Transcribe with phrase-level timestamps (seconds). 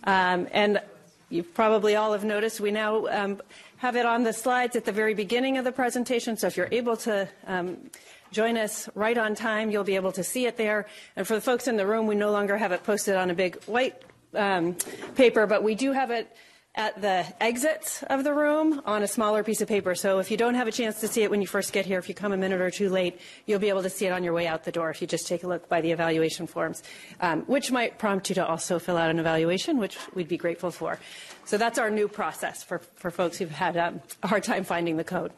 [0.06, 0.82] Um, and
[1.30, 3.40] you probably all have noticed we now um,
[3.78, 6.36] have it on the slides at the very beginning of the presentation.
[6.36, 7.92] So if you're able to um,
[8.32, 10.88] join us right on time, you'll be able to see it there.
[11.16, 13.36] And for the folks in the room, we no longer have it posted on a
[13.36, 14.02] big white
[14.36, 14.76] um,
[15.16, 16.36] paper, but we do have it
[16.76, 19.96] at the exits of the room on a smaller piece of paper.
[19.96, 21.98] So if you don't have a chance to see it when you first get here,
[22.00, 24.24] if you come a minute or two late, you'll be able to see it on
[24.24, 26.84] your way out the door if you just take a look by the evaluation forms,
[27.22, 30.70] um, which might prompt you to also fill out an evaluation, which we'd be grateful
[30.70, 31.00] for.
[31.46, 34.98] So that's our new process for, for folks who've had um, a hard time finding
[34.98, 35.32] the code.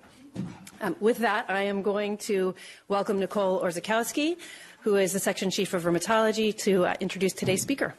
[0.82, 2.56] Um, with that, I am going to
[2.88, 4.38] welcome Nicole Orzechowski,
[4.82, 7.96] who is the section chief of rheumatology, to uh, introduce today's speaker.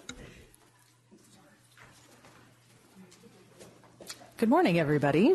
[4.39, 5.35] Good morning, everybody.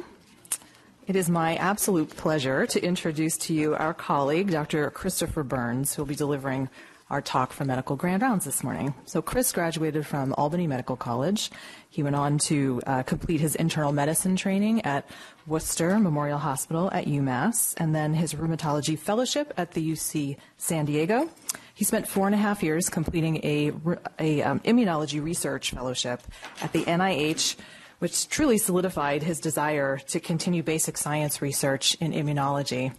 [1.08, 4.90] It is my absolute pleasure to introduce to you our colleague, Dr.
[4.92, 6.70] Christopher Burns, who will be delivering
[7.09, 8.96] our talk for Medical Grand Rounds this morning.
[9.04, 11.52] So, Chris graduated from Albany Medical College.
[11.90, 15.06] He went on to uh, complete his internal medicine training at
[15.48, 21.30] Worcester Memorial Hospital at UMass, and then his rheumatology fellowship at the UC San Diego.
[21.74, 23.74] He spent four and a half years completing a,
[24.18, 26.22] a um, immunology research fellowship
[26.62, 27.58] at the NIH
[28.04, 32.94] which truly solidified his desire to continue basic science research in immunology.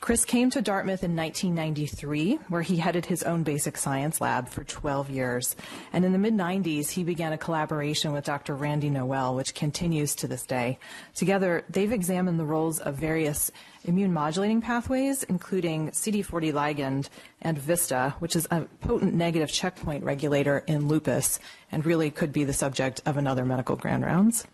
[0.00, 4.62] Chris came to Dartmouth in 1993, where he headed his own basic science lab for
[4.62, 5.56] 12 years.
[5.92, 8.54] And in the mid 90s, he began a collaboration with Dr.
[8.54, 10.78] Randy Noelle, which continues to this day.
[11.16, 13.50] Together, they've examined the roles of various
[13.84, 17.08] immune modulating pathways, including CD40 ligand
[17.42, 21.40] and VISTA, which is a potent negative checkpoint regulator in lupus
[21.72, 24.46] and really could be the subject of another medical grand rounds.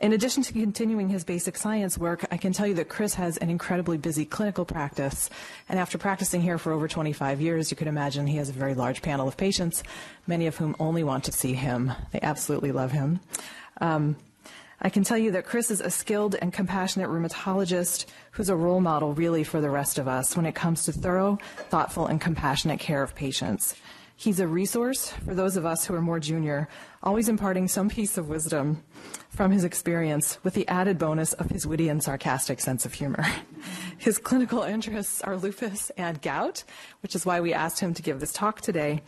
[0.00, 3.36] In addition to continuing his basic science work, I can tell you that Chris has
[3.36, 5.28] an incredibly busy clinical practice.
[5.68, 8.72] And after practicing here for over 25 years, you could imagine he has a very
[8.72, 9.82] large panel of patients,
[10.26, 11.92] many of whom only want to see him.
[12.12, 13.20] They absolutely love him.
[13.82, 14.16] Um,
[14.80, 18.80] I can tell you that Chris is a skilled and compassionate rheumatologist who's a role
[18.80, 22.80] model really for the rest of us when it comes to thorough, thoughtful, and compassionate
[22.80, 23.76] care of patients.
[24.16, 26.68] He's a resource for those of us who are more junior,
[27.02, 28.82] always imparting some piece of wisdom
[29.30, 33.24] from his experience with the added bonus of his witty and sarcastic sense of humor.
[33.98, 36.64] His clinical interests are lupus and gout,
[37.02, 39.02] which is why we asked him to give this talk today.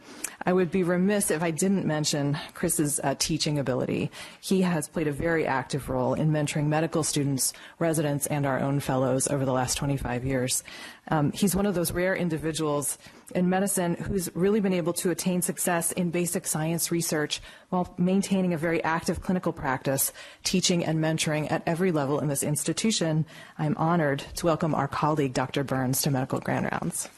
[0.44, 4.10] I would be remiss if I didn't mention Chris's uh, teaching ability.
[4.40, 8.80] He has played a very active role in mentoring medical students, residents, and our own
[8.80, 10.62] fellows over the last 25 years.
[11.08, 12.98] Um, he's one of those rare individuals
[13.34, 17.40] in medicine who's really been able to attain success in basic science research
[17.72, 20.12] while maintaining a very active clinical practice,
[20.44, 23.24] teaching and mentoring at every level in this institution.
[23.58, 25.64] I'm honored to welcome our colleague, Dr.
[25.64, 27.08] Burns, to Medical Grand Rounds.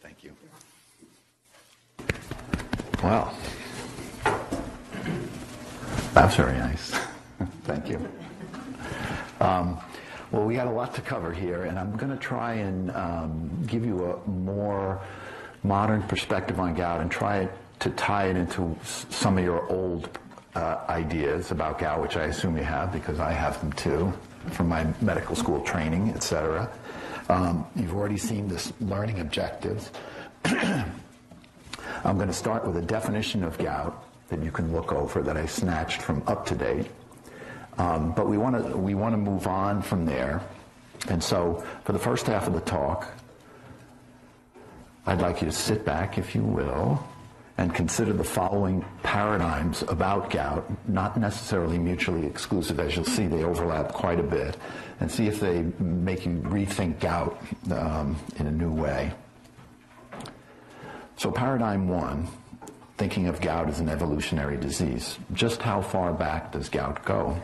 [0.00, 0.32] Thank you.
[3.04, 3.36] Well,
[6.14, 6.98] that's very nice.
[7.64, 8.08] Thank you.
[9.38, 9.78] Um,
[10.30, 13.64] well, we got a lot to cover here, and I'm going to try and um,
[13.66, 15.00] give you a more
[15.62, 17.48] modern perspective on gout and try
[17.80, 20.18] to tie it into some of your old
[20.54, 24.12] uh, ideas about gout, which I assume you have because I have them too
[24.52, 26.70] from my medical school training, etc.
[27.28, 29.90] Um, you've already seen this learning objectives.
[30.44, 35.36] I'm going to start with a definition of gout that you can look over that
[35.36, 36.88] I snatched from UpToDate.
[37.78, 40.42] Um, but we want to we want to move on from there.
[41.08, 43.08] And so for the first half of the talk,
[45.06, 47.02] I'd like you to sit back, if you will,
[47.56, 52.78] and consider the following paradigms about gout, not necessarily mutually exclusive.
[52.80, 54.56] As you'll see, they overlap quite a bit,
[55.00, 57.40] and see if they make you rethink gout
[57.72, 59.12] um, in a new way.
[61.16, 62.28] So, paradigm one
[63.00, 65.18] thinking of gout as an evolutionary disease.
[65.32, 67.34] Just how far back does gout go?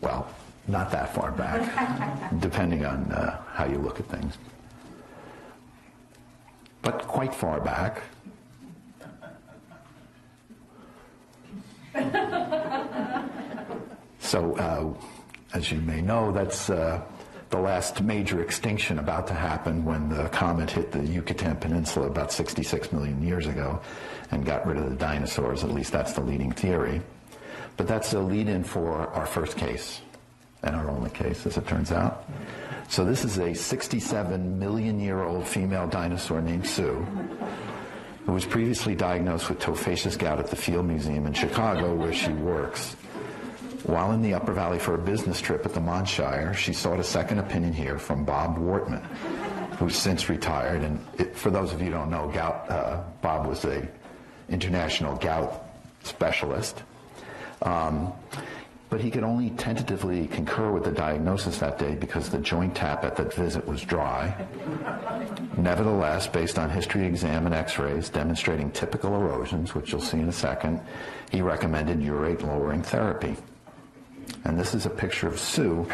[0.00, 0.28] Well,
[0.68, 4.38] not that far back, depending on uh, how you look at things.
[6.82, 8.02] But quite far back.
[14.20, 14.94] so, uh,
[15.54, 17.02] as you may know, that's uh,
[17.50, 22.32] the last major extinction about to happen when the comet hit the Yucatan Peninsula about
[22.32, 23.80] 66 million years ago
[24.30, 25.64] and got rid of the dinosaurs.
[25.64, 27.02] At least that's the leading theory.
[27.76, 30.00] But that's the lead in for our first case,
[30.62, 32.28] and our only case, as it turns out.
[32.88, 37.06] So this is a 67 million year old female dinosaur named Sue
[38.26, 42.30] who was previously diagnosed with tophaceous gout at the Field Museum in Chicago where she
[42.32, 42.94] works.
[43.84, 47.04] While in the Upper Valley for a business trip at the Montshire, she sought a
[47.04, 49.02] second opinion here from Bob Wortmann,
[49.78, 50.82] who's since retired.
[50.82, 53.88] And it, for those of you who don't know, gout, uh, Bob was a
[54.48, 55.64] international gout
[56.02, 56.82] specialist.
[57.62, 58.12] Um,
[58.90, 63.04] but he could only tentatively concur with the diagnosis that day because the joint tap
[63.04, 64.34] at that visit was dry.
[65.56, 70.32] Nevertheless, based on history exam and x-rays demonstrating typical erosions, which you'll see in a
[70.32, 70.80] second,
[71.30, 73.36] he recommended urate lowering therapy.
[74.44, 75.86] And this is a picture of Sue.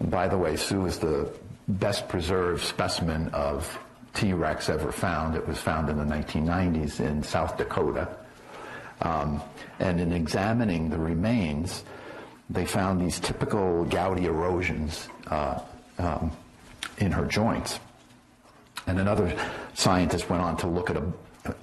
[0.00, 1.30] By the way, Sue is the
[1.68, 3.78] best preserved specimen of
[4.14, 5.36] T-Rex ever found.
[5.36, 8.08] It was found in the 1990s in South Dakota.
[9.00, 9.42] Um,
[9.78, 11.84] and in examining the remains,
[12.50, 15.60] they found these typical gouty erosions uh,
[15.98, 16.30] um,
[16.98, 17.80] in her joints.
[18.86, 19.36] And another
[19.74, 21.04] scientist went on to look at, a,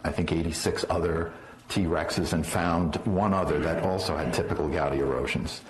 [0.04, 1.32] I think, 86 other
[1.68, 5.62] T Rexes and found one other that also had typical gouty erosions.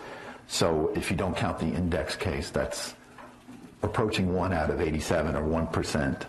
[0.50, 2.96] So if you don't count the index case, that's
[3.84, 6.24] approaching one out of 87 or 1%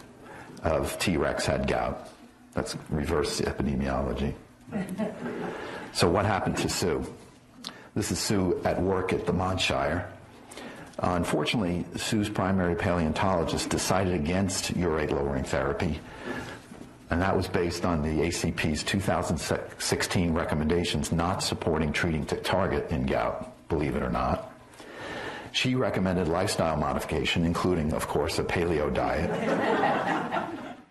[0.63, 2.07] of T Rex had gout.
[2.53, 4.35] That's reverse epidemiology.
[5.95, 7.05] so what happened to Sue?
[7.95, 10.07] This is Sue at work at the Montshire.
[10.99, 15.99] Uh, unfortunately, Sue's primary paleontologist decided against urate lowering therapy,
[17.09, 23.07] and that was based on the ACP's 2016 recommendations not supporting treating to target in
[23.07, 24.53] gout, believe it or not.
[25.53, 29.31] She recommended lifestyle modification, including, of course, a paleo diet,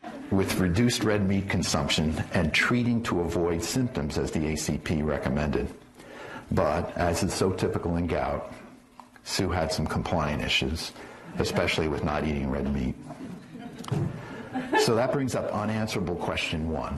[0.31, 5.72] with reduced red meat consumption and treating to avoid symptoms as the ACP recommended.
[6.52, 8.52] But, as is so typical in gout,
[9.24, 10.92] Sue had some compliant issues,
[11.38, 12.96] especially with not eating red meat.
[14.80, 16.98] So that brings up unanswerable question one.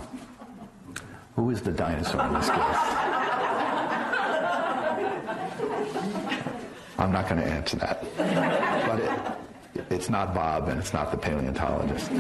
[1.36, 3.41] Who is the dinosaur in this case?
[7.01, 8.06] I'm not going to answer that.
[8.15, 9.00] But
[9.75, 12.12] it, it's not Bob and it's not the paleontologist.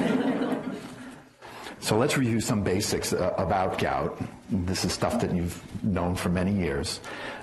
[1.79, 4.19] So let's review some basics uh, about gout.
[4.49, 6.99] This is stuff that you've known for many years.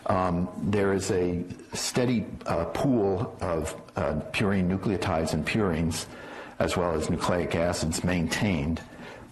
[0.06, 1.44] Um, there is a
[1.75, 6.06] steady uh, pool of uh, purine nucleotides and purines,
[6.58, 8.81] as well as nucleic acids, maintained.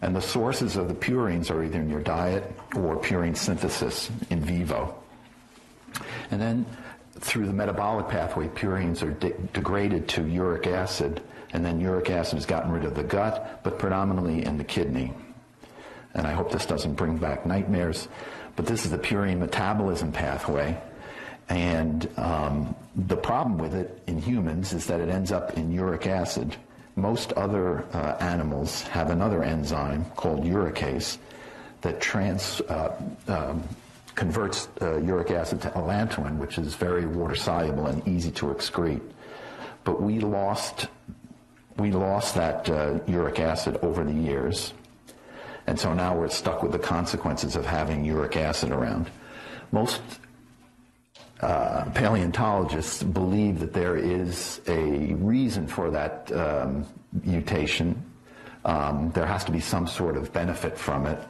[0.03, 4.41] And the sources of the purines are either in your diet or purine synthesis in
[4.41, 4.95] vivo.
[6.31, 6.67] And then
[7.21, 11.23] through the metabolic pathway, purines are de- degraded to uric acid
[11.53, 15.13] and then uric acid is gotten rid of the gut, but predominantly in the kidney.
[16.15, 18.09] And I hope this doesn't bring back nightmares,
[18.57, 20.79] but this is the purine metabolism pathway.
[21.49, 26.07] And um, the problem with it in humans is that it ends up in uric
[26.07, 26.57] acid.
[26.97, 31.19] Most other uh, animals have another enzyme called uricase
[31.83, 33.63] that trans, uh, um,
[34.17, 39.03] converts uh, uric acid to allantoin, which is very water soluble and easy to excrete.
[39.85, 40.89] But we lost
[41.77, 44.73] we lost that uh, uric acid over the years.
[45.67, 49.11] And so now we're stuck with the consequences of having uric acid around.
[49.73, 50.01] Most
[51.41, 56.87] uh, paleontologists believe that there is a reason for that um,
[57.25, 58.03] mutation.
[58.67, 61.21] Um, there has to be some sort of benefit from it,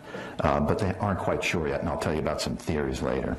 [0.41, 3.37] uh, but they aren't quite sure yet, and I'll tell you about some theories later.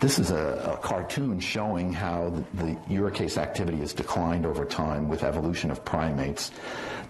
[0.00, 5.08] This is a, a, cartoon showing how the, the uricase activity has declined over time
[5.08, 6.50] with evolution of primates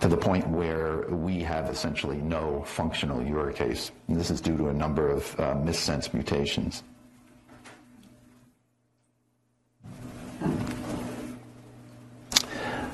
[0.00, 3.90] to the point where we have essentially no functional uricase.
[4.08, 6.82] And this is due to a number of uh, missense mutations.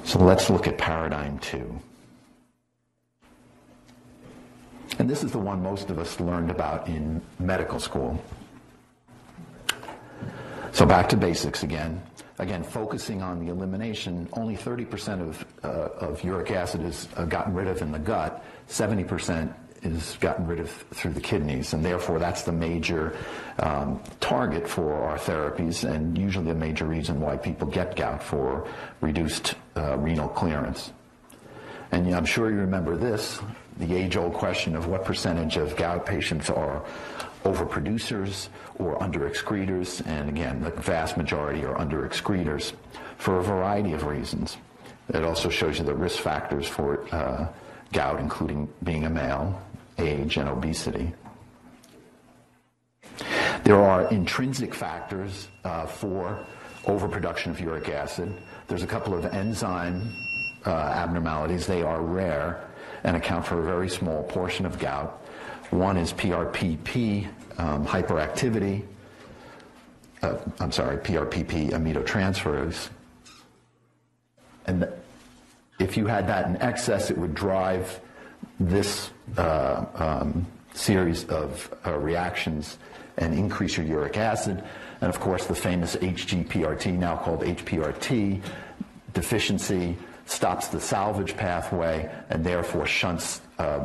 [0.04, 1.80] So let's look at paradigm two.
[5.00, 8.22] And this is the one most of us learned about in medical school.
[10.72, 12.02] So back to basics again.
[12.38, 17.54] Again, focusing on the elimination, only 30% of, uh, of uric acid is uh, gotten
[17.54, 19.54] rid of in the gut, 70%
[19.84, 23.16] is gotten rid of through the kidneys, and therefore that's the major
[23.58, 28.68] um, target for our therapies, and usually a major reason why people get gout for
[29.00, 30.92] reduced uh, renal clearance.
[31.90, 33.40] And I'm sure you remember this,
[33.80, 36.84] the age-old question of what percentage of gout patients are
[37.44, 42.74] overproducers or underexcretors, and again, the vast majority are underexcretors
[43.16, 44.58] for a variety of reasons.
[45.08, 47.48] It also shows you the risk factors for uh,
[47.92, 49.60] gout, including being a male,
[49.98, 51.12] age, and obesity.
[53.64, 56.46] There are intrinsic factors uh, for
[56.86, 58.32] overproduction of uric acid.
[58.68, 60.14] There's a couple of enzyme
[60.66, 61.66] uh, abnormalities.
[61.66, 62.64] They are rare
[63.04, 65.24] and account for a very small portion of gout.
[65.70, 67.28] One is PRPP
[67.58, 68.82] um, hyperactivity.
[70.22, 72.90] Uh, I'm sorry, PRPP aminotransferase.
[74.66, 74.88] And
[75.78, 78.00] if you had that in excess, it would drive
[78.58, 82.78] this uh, um, series of uh, reactions
[83.16, 84.62] and increase your uric acid.
[85.00, 88.42] And of course, the famous HGPRT, now called HPRT,
[89.14, 89.96] deficiency
[90.30, 93.84] stops the salvage pathway and therefore shunts uh,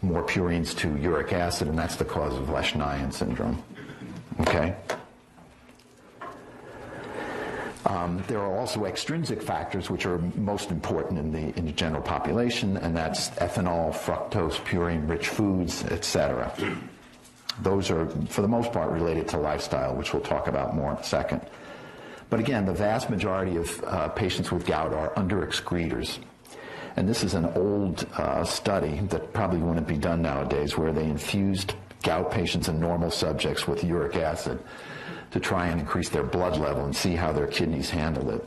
[0.00, 3.62] more purines to uric acid, and that's the cause of Lesch-Nyhan syndrome.
[4.40, 4.74] Okay?
[7.84, 12.02] Um, there are also extrinsic factors which are most important in the, in the general
[12.02, 16.52] population, and that's ethanol, fructose, purine-rich foods, etc.
[17.62, 20.96] Those are, for the most part, related to lifestyle, which we'll talk about more in
[20.96, 21.42] a second.
[22.30, 26.18] But again, the vast majority of uh, patients with gout are under excretors.
[26.96, 31.04] And this is an old uh, study that probably wouldn't be done nowadays where they
[31.04, 34.58] infused gout patients and normal subjects with uric acid
[35.30, 38.44] to try and increase their blood level and see how their kidneys handled it.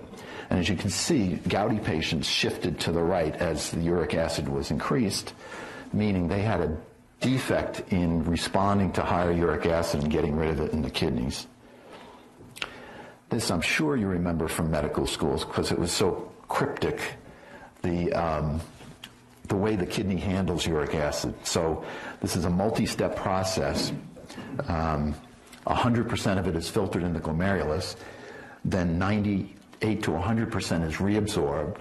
[0.50, 4.50] And as you can see, gouty patients shifted to the right as the uric acid
[4.50, 5.34] was increased,
[5.94, 6.78] meaning they had a
[7.22, 11.48] defect in responding to higher uric acid and getting rid of it in the kidneys.
[13.32, 17.00] This I'm sure you remember from medical schools because it was so cryptic,
[17.82, 18.60] the, um,
[19.48, 21.34] the way the kidney handles uric acid.
[21.46, 21.86] So
[22.20, 23.94] this is a multi-step process.
[24.68, 25.16] Um,
[25.66, 27.96] 100% of it is filtered in the glomerulus,
[28.66, 31.78] then 98 to 100% is reabsorbed,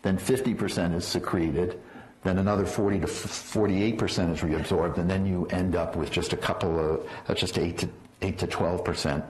[0.00, 1.82] then 50% is secreted,
[2.22, 6.36] then another 40 to 48% is reabsorbed, and then you end up with just a
[6.38, 7.88] couple of, uh, just 8 to,
[8.22, 9.22] 8 to 12%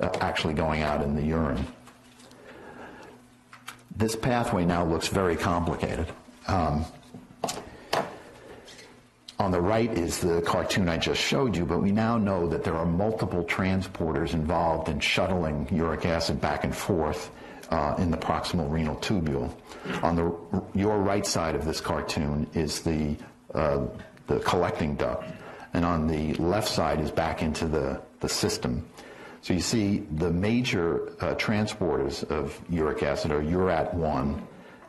[0.00, 1.66] actually going out in the urine.
[3.96, 6.06] This pathway now looks very complicated.
[6.46, 6.84] Um,
[9.38, 12.64] on the right is the cartoon I just showed you, but we now know that
[12.64, 17.30] there are multiple transporters involved in shuttling uric acid back and forth
[17.70, 19.52] uh, in the proximal renal tubule.
[20.02, 20.34] On the
[20.74, 23.16] your right side of this cartoon is the
[23.54, 23.86] uh,
[24.26, 25.24] the collecting duct,
[25.72, 28.86] and on the left side is back into the, the system.
[29.42, 34.40] So you see the major uh, transporters of uric acid are URAT1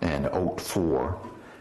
[0.01, 1.17] and OAT4,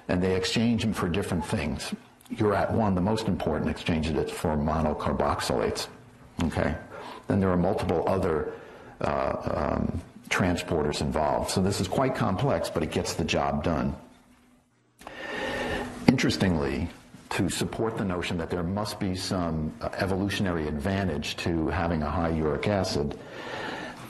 [0.08, 1.94] and they exchange them for different things.
[2.34, 5.88] URAT1, the most important, exchanges it for monocarboxylates.
[6.44, 6.74] Okay?
[7.26, 8.52] Then there are multiple other
[9.00, 11.50] uh, um, transporters involved.
[11.50, 13.96] So this is quite complex, but it gets the job done.
[16.06, 16.88] Interestingly,
[17.30, 22.10] to support the notion that there must be some uh, evolutionary advantage to having a
[22.10, 23.18] high uric acid,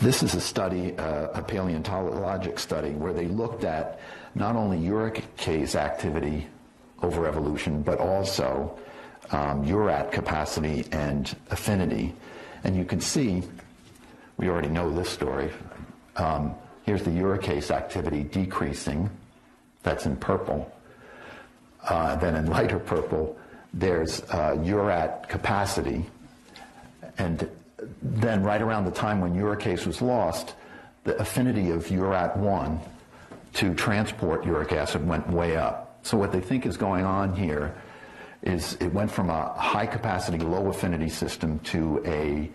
[0.00, 3.98] this is a study, uh, a paleontologic study, where they looked at
[4.36, 6.46] not only uricase activity
[7.02, 8.78] over evolution, but also
[9.30, 12.14] um, URAT capacity and affinity.
[12.62, 13.42] And you can see,
[14.36, 15.50] we already know this story.
[16.16, 19.10] Um, here's the uricase activity decreasing.
[19.82, 20.70] That's in purple.
[21.88, 23.36] Uh, then in lighter purple,
[23.72, 26.06] there's uh, URAT capacity.
[27.16, 27.48] And
[28.02, 30.54] then right around the time when uricase was lost,
[31.04, 32.80] the affinity of URAT1
[33.54, 35.98] to transport uric acid went way up.
[36.02, 37.74] So what they think is going on here
[38.42, 42.50] is it went from a high capacity, low affinity system to a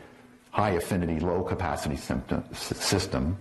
[0.52, 3.38] high affinity, low capacity system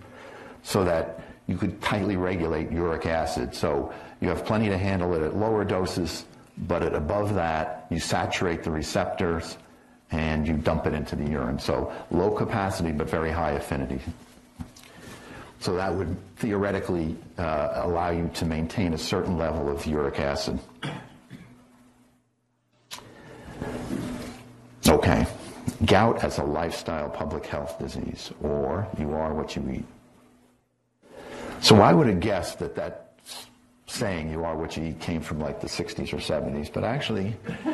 [0.63, 3.53] so that you could tightly regulate uric acid.
[3.53, 6.25] So you have plenty to handle it at lower doses,
[6.57, 9.57] but at above that, you saturate the receptors
[10.11, 11.59] and you dump it into the urine.
[11.59, 13.99] So low capacity, but very high affinity.
[15.59, 20.59] So that would theoretically uh, allow you to maintain a certain level of uric acid.
[24.87, 25.25] Okay.
[25.85, 29.85] Gout as a lifestyle public health disease, or you are what you eat.
[31.63, 33.13] So I would have guessed that that
[33.87, 37.37] saying you are what you eat came from like the 60s or 70s, but actually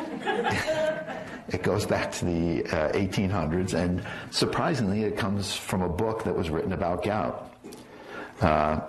[1.48, 6.36] it goes back to the uh, 1800s, and surprisingly, it comes from a book that
[6.36, 7.52] was written about gout.
[8.40, 8.80] Uh,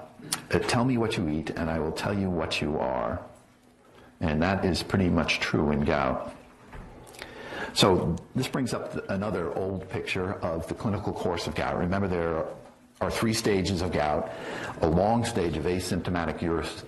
[0.68, 3.20] tell me what you eat, and I will tell you what you are.
[4.20, 6.36] And that is pretty much true in gout.
[7.74, 11.76] So this brings up another old picture of the clinical course of gout.
[11.80, 12.46] Remember, there
[13.02, 14.32] are three stages of gout.
[14.82, 16.40] A long stage of asymptomatic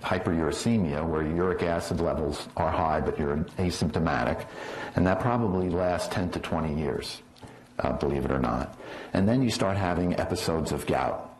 [0.01, 4.45] hyperuricemia, where uric acid levels are high, but you're asymptomatic.
[4.95, 7.21] And that probably lasts 10 to 20 years,
[7.79, 8.77] uh, believe it or not.
[9.13, 11.31] And then you start having episodes of gout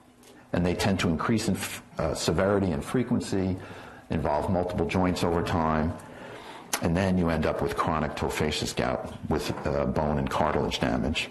[0.54, 1.58] and they tend to increase in
[1.98, 3.58] uh, severity and frequency,
[4.12, 5.92] involve multiple joints over time,
[6.84, 11.30] and then you end up with chronic tophaceous gout with uh, bone and cartilage damage.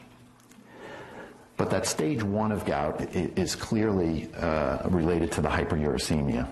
[1.63, 6.49] But that stage one of gout is clearly uh, related to the hyperuricemia.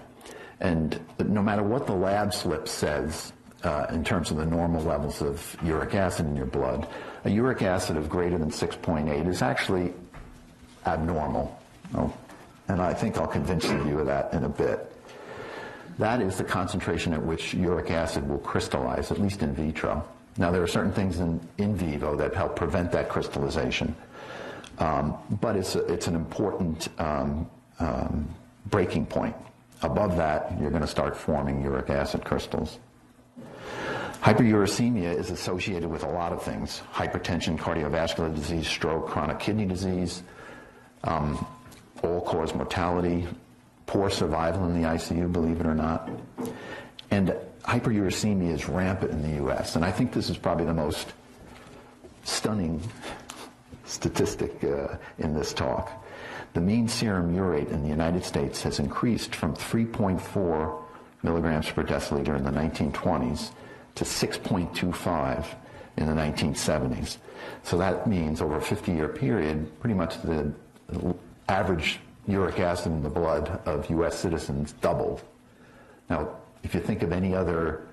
[0.61, 3.33] And no matter what the lab slip says
[3.64, 6.87] uh, in terms of the normal levels of uric acid in your blood,
[7.25, 9.93] a uric acid of greater than 6.8 is actually
[10.87, 11.61] abnormal.
[11.97, 12.14] Oh,
[12.69, 14.93] and I think I'll convince you of that in a bit.
[15.99, 20.07] That is the concentration at which uric acid will crystallize, at least in vitro.
[20.37, 23.97] Now, there are certain things in, in vivo that help prevent that crystallization,
[24.80, 28.28] um, but it's, a, it's an important um, um,
[28.66, 29.37] breaking point.
[29.82, 32.78] Above that, you're going to start forming uric acid crystals.
[34.22, 40.22] Hyperuricemia is associated with a lot of things hypertension, cardiovascular disease, stroke, chronic kidney disease,
[41.04, 41.46] um,
[42.02, 43.26] all cause mortality,
[43.87, 46.10] poor survival in the ICU, believe it or not.
[47.10, 47.34] And
[47.64, 51.12] hyperuricemia is rampant in the U.S., and I think this is probably the most
[52.25, 52.82] stunning
[53.90, 56.04] statistic uh, in this talk.
[56.52, 60.82] The mean serum urate in the United States has increased from 3.4
[61.23, 63.50] milligrams per deciliter in the 1920s
[63.97, 65.47] to 6.25
[65.97, 67.18] in the 1970s.
[67.62, 70.52] So that means over a 50 year period, pretty much the
[71.49, 74.18] average uric acid in the blood of U.S.
[74.18, 75.23] citizens doubled.
[76.09, 77.87] Now, if you think of any other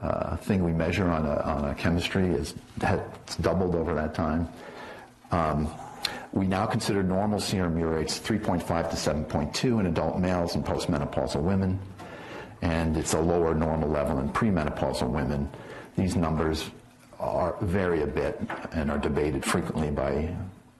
[0.00, 4.48] uh, thing we measure on a, on a chemistry, is that's doubled over that time.
[5.32, 5.68] Um,
[6.32, 11.78] we now consider normal serum urates 3.5 to 7.2 in adult males and postmenopausal women,
[12.60, 15.50] and it's a lower normal level in premenopausal women.
[15.96, 16.70] These numbers
[17.18, 18.40] are vary a bit
[18.72, 20.34] and are debated frequently by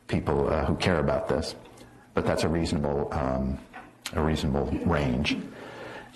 [0.07, 1.55] people uh, who care about this,
[2.15, 3.59] but that's a reasonable, um,
[4.15, 5.37] a reasonable range.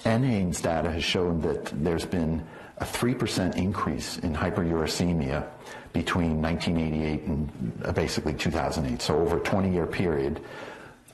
[0.05, 2.47] NHANES data has shown that there's been
[2.79, 5.47] a 3% increase in hyperuricemia
[5.93, 9.01] between 1988 and uh, basically 2008.
[9.01, 10.41] So over a 20 year period,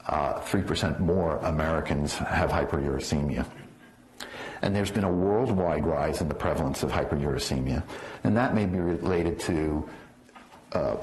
[0.07, 3.47] uh, 3% more Americans have hyperuricemia.
[4.63, 7.83] And there's been a worldwide rise in the prevalence of hyperuricemia.
[8.25, 9.89] And that may be related to
[10.73, 10.97] uh,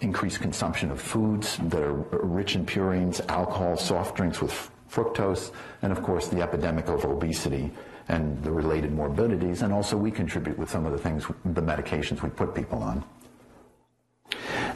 [0.00, 5.50] increased consumption of foods that are rich in purines, alcohol, soft drinks with fructose,
[5.82, 7.70] and of course the epidemic of obesity
[8.08, 9.62] and the related morbidities.
[9.62, 13.04] And also we contribute with some of the things, the medications we put people on.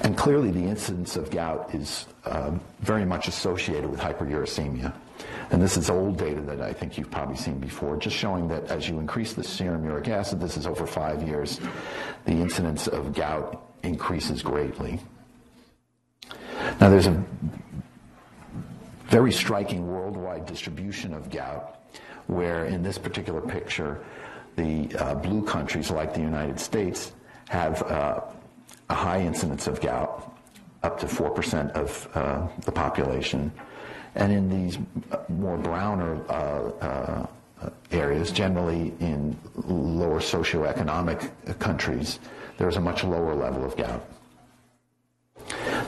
[0.01, 4.95] And clearly, the incidence of gout is uh, very much associated with hyperuricemia.
[5.51, 8.71] And this is old data that I think you've probably seen before, just showing that
[8.71, 11.61] as you increase the serum uric acid, this is over five years,
[12.27, 15.01] the incidence of gout increases greatly.
[16.81, 17.25] Now, there's a
[19.07, 21.78] very striking worldwide distribution of gout,
[22.29, 24.01] where in this particular picture,
[24.57, 27.13] the uh, blue countries like the United States
[27.49, 28.21] have uh,
[28.91, 30.33] a high incidence of gout,
[30.83, 33.53] up to 4% of uh, the population.
[34.15, 34.79] And in these
[35.29, 37.27] more browner uh, uh,
[37.91, 39.37] areas, generally in
[39.67, 42.19] lower socioeconomic countries,
[42.59, 44.05] there's a much lower level of gout.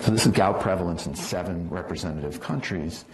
[0.01, 3.05] So this is gout prevalence in seven representative countries.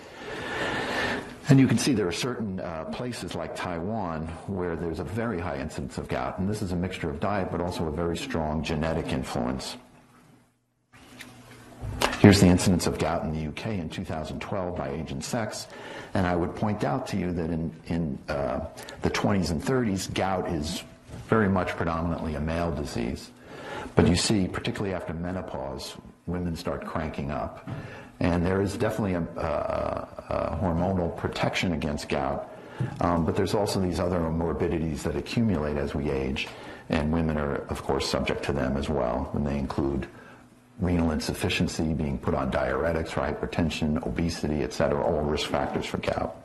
[1.48, 5.38] And you can see there are certain uh, places like Taiwan where there's a very
[5.38, 8.16] high incidence of gout, and this is a mixture of diet but also a very
[8.16, 9.76] strong genetic influence.
[12.18, 15.68] Here's the incidence of gout in the UK in 2012 by age and sex,
[16.14, 18.66] and I would point out to you that in, in uh,
[19.02, 20.82] the 20s and 30s, gout is
[21.28, 23.30] very much predominantly a male disease.
[23.94, 27.68] But you see, particularly after menopause, women start cranking up.
[28.20, 32.50] And there is definitely a, a, a hormonal protection against gout,
[33.00, 36.48] um, but there's also these other morbidities that accumulate as we age,
[36.88, 40.06] and women are, of course, subject to them as well, and they include
[40.80, 45.98] renal insufficiency, being put on diuretics for hypertension, obesity, et cetera, all risk factors for
[45.98, 46.36] gout.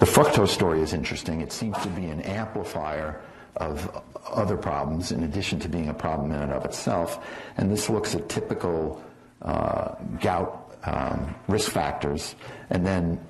[0.00, 1.40] The fructose story is interesting.
[1.40, 3.20] It seems to be an amplifier
[3.56, 7.24] of other problems in addition to being a problem in and of itself.
[7.56, 9.02] And this looks at typical
[9.42, 12.34] uh, gout um, risk factors
[12.70, 13.20] and then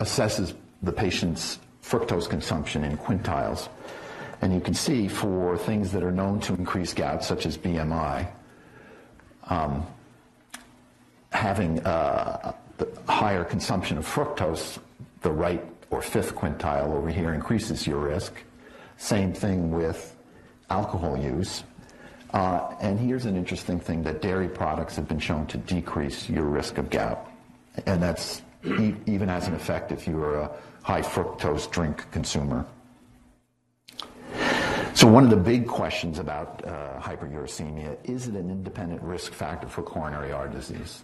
[0.00, 3.68] assesses the patient's fructose consumption in quintiles.
[4.40, 8.28] And you can see for things that are known to increase gout, such as BMI,
[9.48, 9.86] um,
[11.30, 12.52] having uh,
[13.08, 14.78] higher consumption of fructose,
[15.20, 18.34] the right or fifth quintile over here increases your risk.
[18.96, 20.16] Same thing with
[20.70, 21.62] alcohol use.
[22.32, 26.44] Uh, and here's an interesting thing that dairy products have been shown to decrease your
[26.44, 27.30] risk of gout.
[27.86, 30.50] And that's e- even as an effect if you are a
[30.82, 32.66] high fructose drink consumer.
[34.94, 39.66] So, one of the big questions about uh, hyperuricemia is it an independent risk factor
[39.66, 41.02] for coronary artery disease?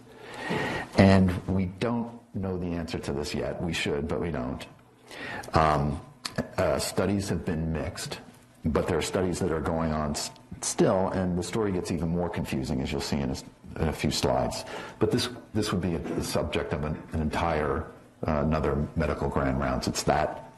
[0.97, 3.61] And we don't know the answer to this yet.
[3.61, 4.65] We should, but we don't.
[5.53, 5.99] Um,
[6.57, 8.19] uh, studies have been mixed,
[8.65, 10.15] but there are studies that are going on
[10.61, 13.93] still, and the story gets even more confusing, as you'll see in a, in a
[13.93, 14.65] few slides.
[14.99, 17.85] But this, this would be the subject of an, an entire,
[18.27, 19.87] uh, another medical grand rounds.
[19.87, 20.51] It's that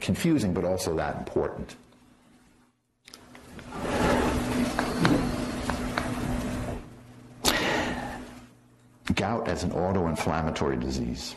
[0.00, 1.76] confusing, but also that important.
[9.14, 11.36] Gout as an autoinflammatory disease.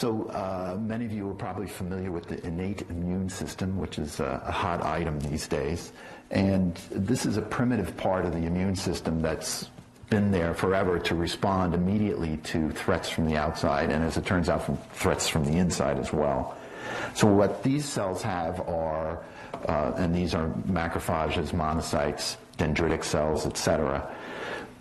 [0.00, 4.18] So uh, many of you are probably familiar with the innate immune system, which is
[4.18, 5.92] a, a, hot item these days.
[6.30, 9.68] And this is a primitive part of the immune system that's
[10.08, 14.48] been there forever to respond immediately to threats from the outside, and as it turns
[14.48, 16.56] out, from threats from the inside as well.
[17.14, 19.22] So what these cells have are,
[19.68, 24.10] uh, and these are macrophages, monocytes, dendritic cells, etc.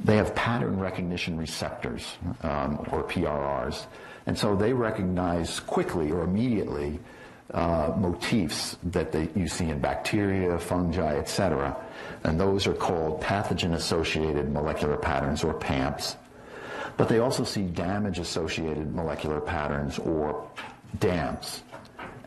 [0.01, 3.85] They have pattern recognition receptors, um, or PRRs.
[4.29, 6.99] And so they recognize quickly or immediately
[7.51, 11.75] uh, motifs that they, you see in bacteria, fungi, etc.
[12.23, 16.15] And those are called pathogen associated molecular patterns or PAMPs.
[16.95, 20.47] But they also see damage associated molecular patterns or
[20.99, 21.63] DAMPs.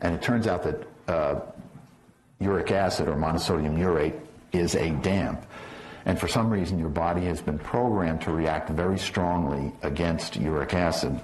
[0.01, 1.41] And it turns out that uh,
[2.41, 4.19] uric acid or monosodium urate
[4.51, 5.41] is a DAMP.
[6.05, 10.75] And for some reason, your body has been programmed to react very strongly against uric
[10.75, 11.21] acid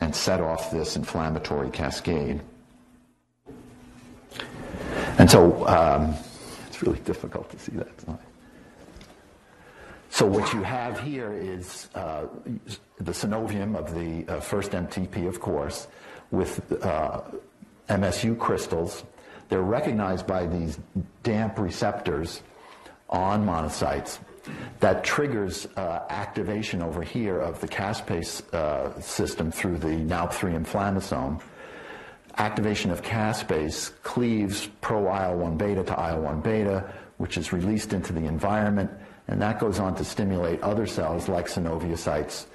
[0.00, 2.40] and set off this inflammatory cascade.
[5.18, 6.14] And so um,
[6.66, 8.18] it's really difficult to see that.
[10.10, 12.26] So what you have here is uh,
[12.98, 15.88] the synovium of the uh, first MTP, of course,
[16.30, 17.20] with uh,
[17.88, 19.04] MSU crystals.
[19.48, 20.78] They're recognized by these
[21.22, 22.42] DAMP receptors
[23.08, 24.18] on monocytes
[24.80, 31.40] that triggers uh, activation over here of the caspase uh, system through the NALP3 inflammasome.
[32.38, 38.24] Activation of caspase cleaves pro IL-1 beta to IL-1 beta, which is released into the
[38.24, 38.90] environment,
[39.28, 42.46] and that goes on to stimulate other cells like synoviocytes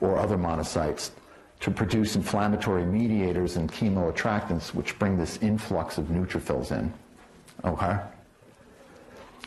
[0.00, 1.10] or other monocytes
[1.60, 6.92] to produce inflammatory mediators and chemoattractants, which bring this influx of neutrophils in.
[7.64, 7.98] Okay?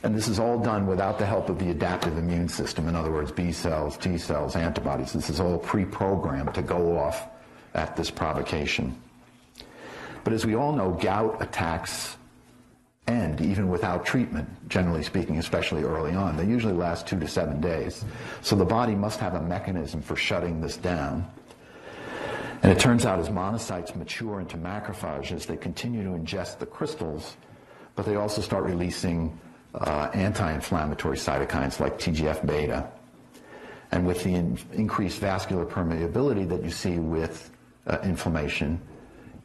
[0.04, 2.90] And this is all done without the help of the adaptive immune system.
[2.90, 5.14] In other words, B cells, T cells, antibodies.
[5.14, 7.28] This is all pre programmed to go off
[7.74, 8.96] at this provocation.
[10.26, 12.18] But as we all know, gout attacks
[13.08, 16.38] end even without treatment, generally speaking, especially early on.
[16.38, 18.04] They usually last two to seven days.
[18.42, 21.26] So the body must have a mechanism for shutting this down.
[22.62, 27.36] And it turns out as monocytes mature into macrophages, they continue to ingest the crystals,
[27.96, 29.38] but they also start releasing
[29.74, 32.88] uh, anti-inflammatory cytokines like TGF beta.
[33.92, 37.52] And with the in- increased vascular permeability that you see with
[37.88, 38.82] uh, inflammation,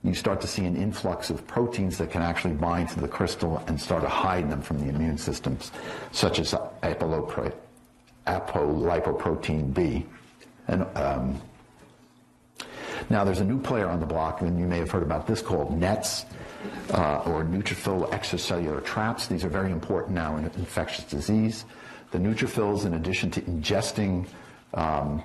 [0.05, 3.62] you start to see an influx of proteins that can actually bind to the crystal
[3.67, 5.73] and start to hide them from the immune systems,
[6.12, 10.07] such as apolipoprotein B.
[10.69, 11.43] And um,
[13.11, 15.40] now there's a new player on the block, and you may have heard about this
[15.40, 16.27] called NETs
[16.92, 19.27] uh, or neutrophil extracellular traps.
[19.27, 21.64] These are very important now in infectious disease.
[22.11, 24.27] The neutrophils, in addition to ingesting
[24.75, 25.23] um,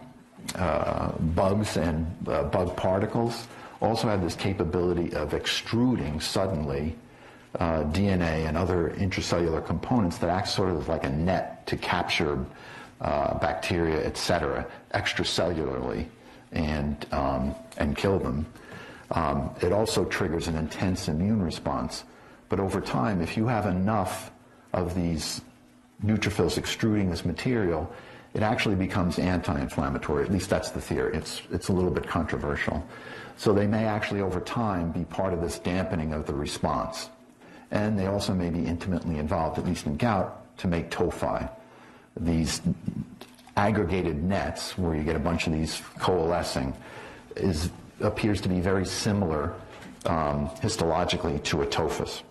[0.55, 3.47] uh, bugs and uh, bug particles,
[3.81, 6.95] also have this capability of extruding suddenly
[7.59, 12.43] uh, DNA and other intracellular components that act sort of like a net to capture
[13.01, 16.07] uh, bacteria, etc., extracellularly
[16.53, 18.45] and um, and kill them.
[19.11, 22.03] Um, it also triggers an intense immune response.
[22.49, 24.31] But over time, if you have enough
[24.73, 25.41] of these
[26.03, 27.91] neutrophils extruding this material,
[28.33, 30.23] it actually becomes anti-inflammatory.
[30.23, 31.15] At least that's the theory.
[31.15, 32.83] It's, it's a little bit controversial.
[33.37, 37.09] So they may actually, over time, be part of this dampening of the response.
[37.71, 41.49] And they also may be intimately involved, at least in gout, to make tophi.
[42.19, 42.61] These
[43.55, 46.73] aggregated nets, where you get a bunch of these coalescing,
[47.35, 49.53] is appears to be very similar
[50.05, 52.23] um, histologically to a tophus.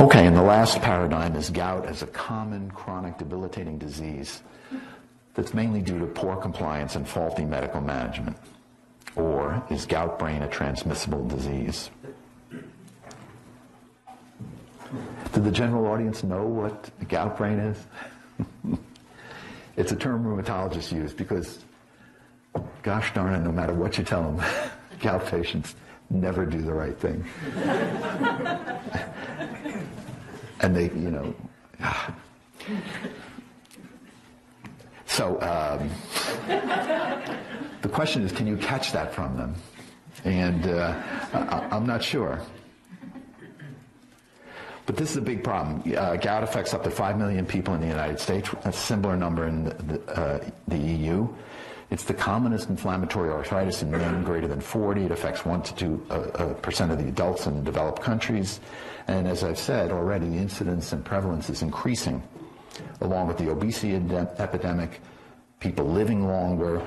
[0.00, 4.42] Okay, and the last paradigm is gout as a common chronic debilitating disease
[5.34, 8.36] that's mainly due to poor compliance and faulty medical management.
[9.16, 11.90] Or is gout brain a transmissible disease?
[15.32, 17.86] Do the general audience know what gout brain is?
[19.76, 21.58] it's a term rheumatologists use because,
[22.82, 24.44] gosh darn it, no matter what you tell them,
[25.00, 25.74] gout patients
[26.10, 27.24] never do the right thing.
[30.60, 31.34] and they, you know.
[35.06, 35.90] So um,
[37.82, 39.54] the question is, can you catch that from them?
[40.24, 40.94] And uh,
[41.32, 42.40] I, am not sure.
[44.88, 45.82] But this is a big problem.
[45.94, 49.46] Uh, gout affects up to 5 million people in the United States, a similar number
[49.46, 51.28] in the, uh, the EU.
[51.90, 55.04] It's the commonest inflammatory arthritis in men greater than 40.
[55.04, 58.60] It affects 1 to 2 uh, uh, percent of the adults in developed countries.
[59.08, 62.22] And as I've said already, the incidence and prevalence is increasing,
[63.02, 65.02] along with the obesity epidemic,
[65.60, 66.80] people living longer,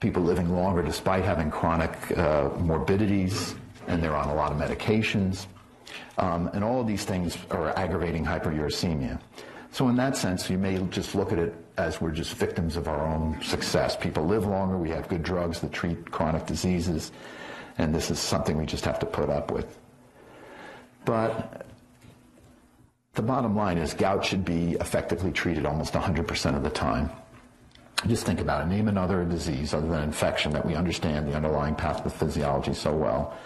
[0.00, 3.54] people living longer despite having chronic uh, morbidities,
[3.86, 5.46] and they're on a lot of medications.
[6.18, 9.20] Um, and all of these things are aggravating hyperuricemia.
[9.70, 12.88] So in that sense, you may just look at it as we're just victims of
[12.88, 13.96] our own success.
[13.96, 17.12] People live longer, we have good drugs that treat chronic diseases,
[17.78, 19.78] and this is something we just have to put up with.
[21.06, 21.66] But
[23.14, 27.10] the bottom line is gout should be effectively treated almost 100% of the time.
[28.06, 28.68] Just think about it.
[28.68, 33.36] Name another disease other than infection that we understand the underlying pathophysiology so well.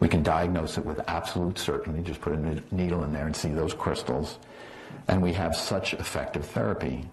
[0.00, 3.50] We can diagnose it with absolute certainty, just put a needle in there and see
[3.50, 4.38] those crystals.
[5.08, 7.08] And we have such effective therapy.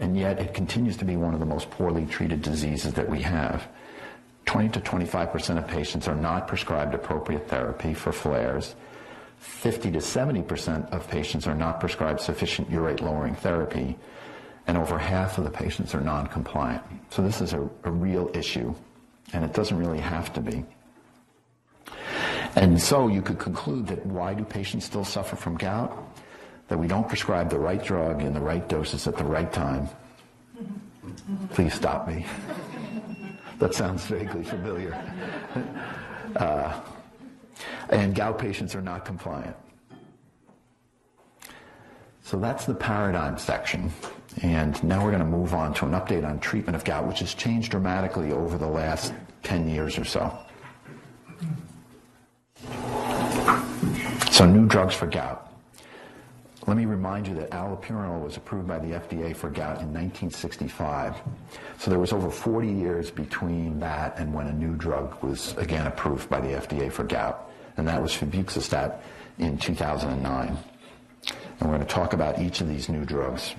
[0.00, 3.22] And yet it continues to be one of the most poorly treated diseases that we
[3.22, 3.68] have.
[4.46, 8.74] 20 to 25% of patients are not prescribed appropriate therapy for flares.
[9.38, 13.96] 50 to 70% of patients are not prescribed sufficient urate lowering therapy,
[14.66, 16.82] and over half of the patients are non compliant.
[17.10, 18.74] So this is a, a, real issue,
[19.32, 20.64] and it doesn't really have to be.
[22.56, 25.92] And so you could conclude that why do patients still suffer from gout?
[26.68, 29.88] That we don't prescribe the right drug in the right doses at the right time.
[31.50, 32.24] Please stop me.
[33.58, 34.94] that sounds vaguely familiar.
[36.36, 36.80] Uh,
[37.90, 39.56] and gout patients are not compliant.
[42.22, 43.92] So that's the paradigm section.
[44.42, 47.20] And now we're going to move on to an update on treatment of gout, which
[47.20, 49.12] has changed dramatically over the last
[49.42, 50.36] 10 years or so.
[54.44, 55.50] So, new drugs for gout.
[56.66, 61.16] Let me remind you that allopurinol was approved by the FDA for gout in 1965.
[61.78, 65.86] So there was over 40 years between that and when a new drug was again
[65.86, 68.98] approved by the FDA for gout and that was febuxostat
[69.38, 70.48] in 2009.
[70.48, 70.58] And
[71.62, 73.54] we're going to talk about each of these new drugs.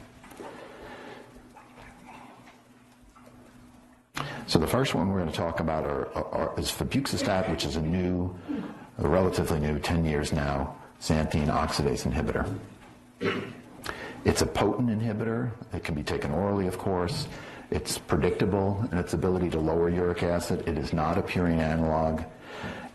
[4.46, 7.76] So the first one we're going to talk about are, are, is febuxostat, which is
[7.76, 8.36] a new,
[8.98, 12.46] a relatively new, 10 years now, xanthine oxidase inhibitor.
[14.24, 15.52] It's a potent inhibitor.
[15.74, 17.28] It can be taken orally, of course.
[17.72, 20.68] It's predictable in its ability to lower uric acid.
[20.68, 22.22] It is not a purine analog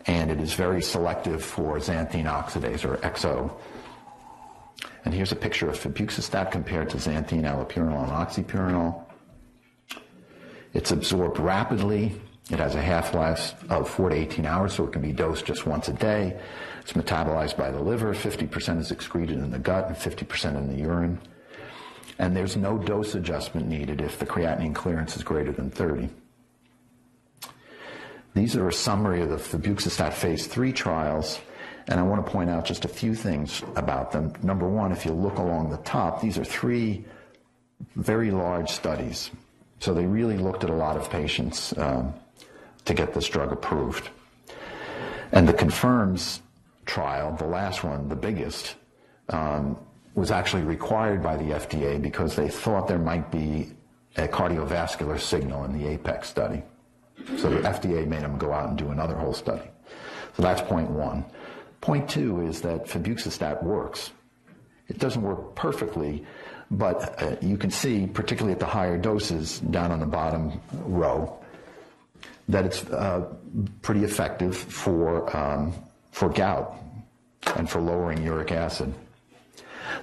[0.06, 3.52] and it is very selective for xanthine oxidase, or XO.
[5.04, 9.04] And here's a picture of febuxostat compared to xanthine allopurinol and oxypurinol.
[10.72, 12.20] It's absorbed rapidly.
[12.50, 15.66] It has a half-life of 4 to 18 hours, so it can be dosed just
[15.66, 16.38] once a day.
[16.80, 18.12] It's metabolized by the liver.
[18.12, 21.20] 50% is excreted in the gut and 50% in the urine.
[22.18, 26.08] And there's no dose adjustment needed if the creatinine clearance is greater than 30.
[28.34, 31.40] These are a summary of the febuxostat phase three trials,
[31.88, 34.32] and I want to point out just a few things about them.
[34.42, 37.04] Number one, if you look along the top, these are three
[37.96, 39.30] very large studies.
[39.80, 42.14] So they really looked at a lot of patients um,
[42.84, 44.08] to get this drug approved.
[45.32, 46.42] And the confirms
[46.86, 48.74] trial, the last one, the biggest,
[49.28, 49.76] um,
[50.14, 53.70] was actually required by the FDA because they thought there might be
[54.16, 56.62] a cardiovascular signal in the APEX study.
[57.36, 59.70] So the FDA made them go out and do another whole study.
[60.36, 61.24] So that's point one.
[61.80, 64.10] Point two is that febuxostat works.
[64.88, 66.24] It doesn't work perfectly,
[66.70, 71.39] but uh, you can see, particularly at the higher doses down on the bottom row,
[72.50, 73.26] that it's uh,
[73.82, 75.74] pretty effective for, um,
[76.10, 76.76] for gout
[77.56, 78.92] and for lowering uric acid.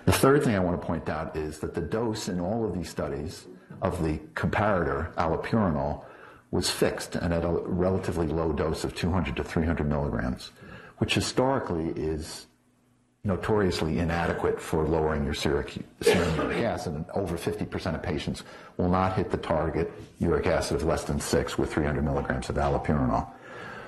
[0.06, 2.74] The third thing I want to point out is that the dose in all of
[2.74, 3.46] these studies
[3.82, 6.04] of the comparator, allopurinol,
[6.52, 10.52] was fixed and at a relatively low dose of 200 to 300 milligrams,
[10.98, 12.48] which historically is
[13.24, 15.66] notoriously inadequate for lowering your serum
[16.02, 16.94] uric acid.
[16.94, 18.44] And over 50% of patients
[18.78, 22.56] will not hit the target uric acid of less than 6 with 300 milligrams of
[22.56, 23.28] allopurinol.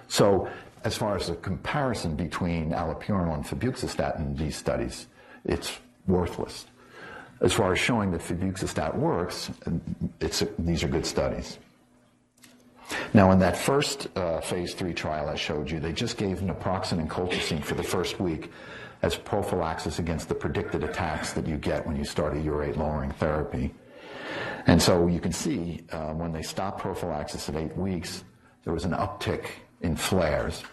[0.07, 0.49] So
[0.83, 5.07] as far as the comparison between allopurinol and febuxostat in these studies,
[5.45, 6.65] it's worthless.
[7.41, 9.49] As far as showing that febuxostat works,
[10.19, 11.57] it's, these are good studies.
[13.13, 16.93] Now, in that first uh, phase three trial I showed you, they just gave naproxen
[16.93, 18.51] and colchicine for the first week
[19.01, 23.11] as prophylaxis against the predicted attacks that you get when you start a urate lowering
[23.11, 23.73] therapy.
[24.67, 28.23] And so you can see uh, when they stopped prophylaxis at eight weeks,
[28.63, 29.47] there was an uptick
[29.81, 30.63] in flares.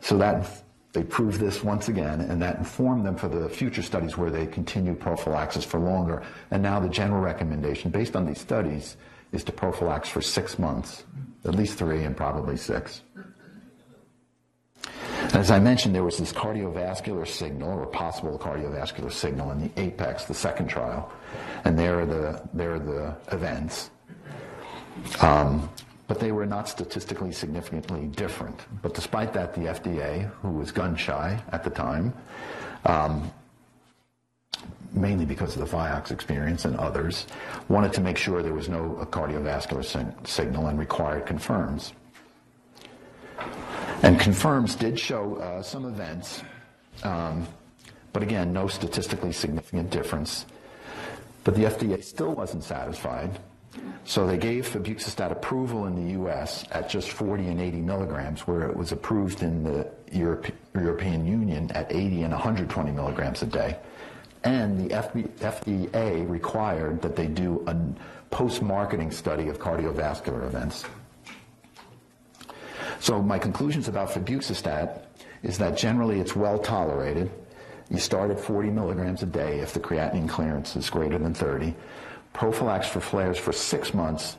[0.00, 4.16] So that they proved this once again, and that informed them for the future studies
[4.16, 6.22] where they continue prophylaxis for longer.
[6.50, 8.96] And now the general recommendation, based on these studies,
[9.30, 11.04] is to prophylax for six months,
[11.44, 13.02] at least three and probably six.
[15.32, 20.24] As I mentioned, there was this cardiovascular signal or possible cardiovascular signal in the APEX,
[20.24, 21.10] the second trial,
[21.64, 23.90] and there are the there are the events.
[25.20, 25.70] Um,
[26.08, 28.58] but they were not statistically significantly different.
[28.82, 32.12] But despite that, the FDA, who was gun shy at the time,
[32.84, 33.30] um,
[34.92, 37.28] mainly because of the Vioxx experience and others,
[37.68, 41.92] wanted to make sure there was no cardiovascular signal and required confirms.
[44.02, 46.42] And confirms did show uh, some events,
[47.02, 47.46] um,
[48.12, 50.46] but again, no statistically significant difference.
[51.44, 53.38] But the FDA still wasn't satisfied
[54.04, 56.64] so they gave febuxostat approval in the U.S.
[56.72, 61.70] at just 40 and 80 milligrams, where it was approved in the Europe, European Union
[61.72, 63.76] at 80 and 120 milligrams a day.
[64.42, 67.76] And the FDA required that they do a
[68.34, 70.84] post-marketing study of cardiovascular events.
[73.00, 75.02] So my conclusions about febuxostat
[75.42, 77.30] is that generally it's well tolerated.
[77.90, 81.74] You start at 40 milligrams a day if the creatinine clearance is greater than 30
[82.34, 84.36] prophylax for flares for six months,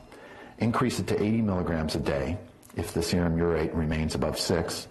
[0.58, 2.38] increase it to 80 milligrams a day
[2.76, 4.88] if the serum urate remains above six.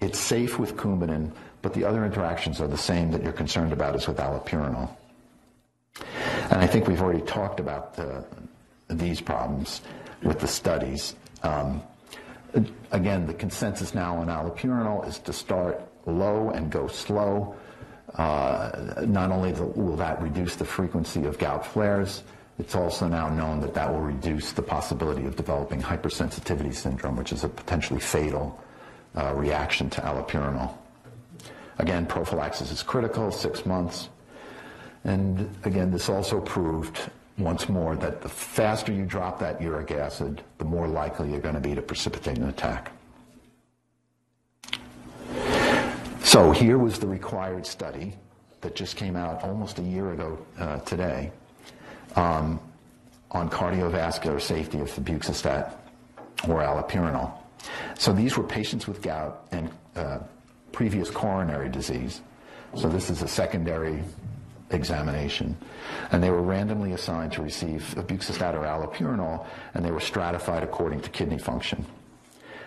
[0.00, 1.32] It's safe with Coumadin,
[1.62, 4.90] but the other interactions are the same that you're concerned about as with allopurinol.
[6.50, 8.24] And I think we've already talked about the,
[8.88, 9.80] these problems
[10.22, 11.14] with the studies.
[11.42, 11.82] Um,
[12.90, 17.54] again, the consensus now on allopurinol is to start low and go slow.
[18.14, 22.22] Uh, not only will that reduce the frequency of gout flares,
[22.58, 27.32] it's also now known that that will reduce the possibility of developing hypersensitivity syndrome, which
[27.32, 28.62] is a potentially fatal
[29.16, 30.74] uh, reaction to allopurinol.
[31.78, 34.10] Again, prophylaxis is critical, six months.
[35.04, 40.42] And again, this also proved once more that the faster you drop that uric acid,
[40.58, 42.92] the more likely you're going to be to precipitate an attack.
[46.22, 48.14] So here was the required study
[48.60, 51.32] that just came out almost a year ago uh, today
[52.16, 52.60] um,
[53.30, 55.74] on cardiovascular safety of febuxostat
[56.48, 57.32] or allopurinol.
[57.98, 60.18] So these were patients with gout and uh,
[60.72, 62.20] previous coronary disease.
[62.76, 64.02] So this is a secondary
[64.74, 65.56] examination.
[66.10, 71.00] And they were randomly assigned to receive febuxostat or allopurinol, and they were stratified according
[71.02, 71.84] to kidney function.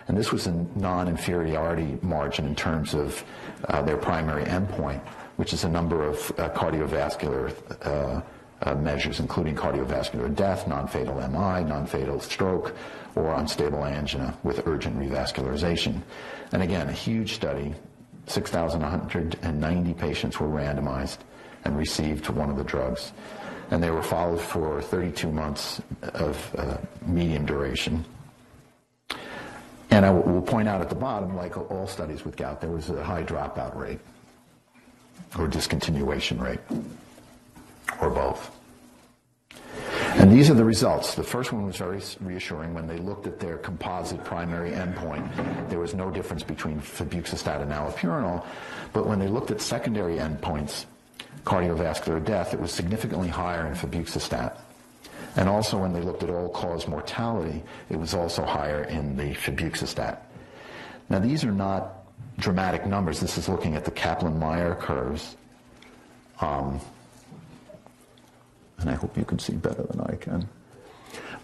[0.08, 3.24] And this was a non-inferiority margin in terms of
[3.68, 5.00] uh, their primary endpoint,
[5.36, 7.52] which is a number of uh, cardiovascular
[7.84, 8.22] uh,
[8.62, 12.74] uh, measures, including cardiovascular death, non-fatal MI, non-fatal stroke,
[13.16, 16.00] or unstable angina with urgent revascularization.
[16.52, 17.74] And again, a huge study.
[18.28, 21.18] 6,190 patients were randomized
[21.66, 23.12] and received one of the drugs.
[23.70, 25.82] And they were followed for 32 months
[26.14, 28.04] of uh, medium duration.
[29.90, 32.90] And I will point out at the bottom, like all studies with gout, there was
[32.90, 33.98] a high dropout rate
[35.38, 36.60] or discontinuation rate
[38.00, 38.50] or both.
[40.16, 41.14] And these are the results.
[41.14, 45.68] The first one was very reassuring when they looked at their composite primary endpoint.
[45.68, 48.44] There was no difference between febuxostat and allopurinol.
[48.92, 50.86] But when they looked at secondary endpoints,
[51.44, 54.58] cardiovascular death, it was significantly higher in febuxostat.
[55.36, 60.18] And also when they looked at all-cause mortality, it was also higher in the febuxostat.
[61.08, 62.06] Now these are not
[62.38, 63.20] dramatic numbers.
[63.20, 65.36] This is looking at the Kaplan-Meier curves.
[66.40, 66.80] Um,
[68.78, 70.48] and I hope you can see better than I can.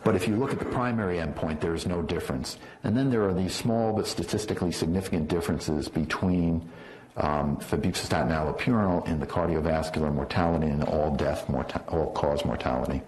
[0.05, 2.59] But if you look at the primary endpoint, there is no difference.
[2.82, 6.68] And then there are these small but statistically significant differences between
[7.16, 13.02] um, and allopurinol in the cardiovascular mortality and all-death, morta- all-cause mortality.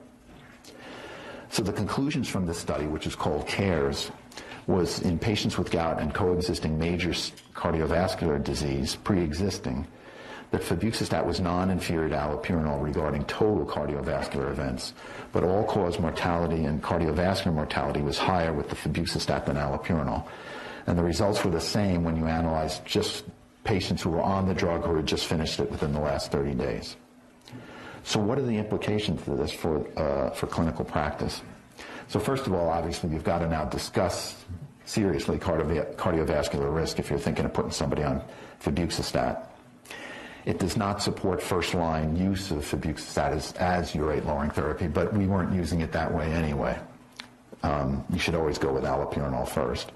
[1.50, 4.10] So the conclusions from this study, which is called CARES,
[4.66, 7.10] was in patients with gout and coexisting major
[7.54, 9.86] cardiovascular disease, pre-existing,
[10.50, 14.94] that febuxostat was non-inferior to allopurinol regarding total cardiovascular events,
[15.32, 20.26] but all-cause mortality and cardiovascular mortality was higher with the febuxostat than allopurinol.
[20.86, 23.24] And the results were the same when you analyzed just
[23.64, 26.54] patients who were on the drug who had just finished it within the last 30
[26.54, 26.96] days.
[28.04, 31.42] So what are the implications of this for, uh, for clinical practice?
[32.08, 34.44] So first of all, obviously, you've got to now discuss
[34.84, 38.22] seriously cardiovascular risk if you're thinking of putting somebody on
[38.62, 39.46] febuxostat.
[40.44, 45.54] It does not support first-line use of febuxostat as, as urate-lowering therapy, but we weren't
[45.54, 46.78] using it that way anyway.
[47.62, 49.90] Um, you should always go with allopurinol first.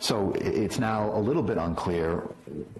[0.00, 2.18] So it's now a little bit unclear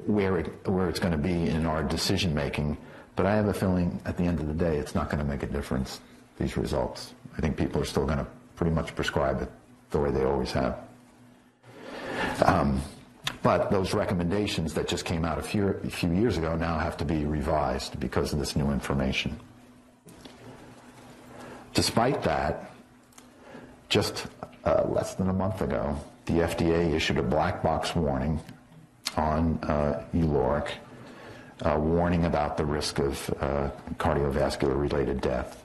[0.07, 2.77] where, it, where it's going to be in our decision making,
[3.17, 5.25] but I have a feeling at the end of the day it's not going to
[5.25, 6.01] make a difference,
[6.39, 7.15] these results.
[7.37, 9.51] I think people are still going to pretty much prescribe it
[9.91, 10.79] the way they always have.
[12.45, 12.81] Um,
[13.43, 16.97] but those recommendations that just came out a few, a few years ago now have
[16.99, 19.39] to be revised because of this new information.
[21.75, 22.71] Despite that,
[23.89, 24.27] just
[24.65, 25.97] uh, less than a month ago,
[26.29, 28.39] the FDA issued a black box warning
[29.17, 30.69] on uh, Uloric,
[31.63, 35.65] uh, warning about the risk of uh, cardiovascular related death.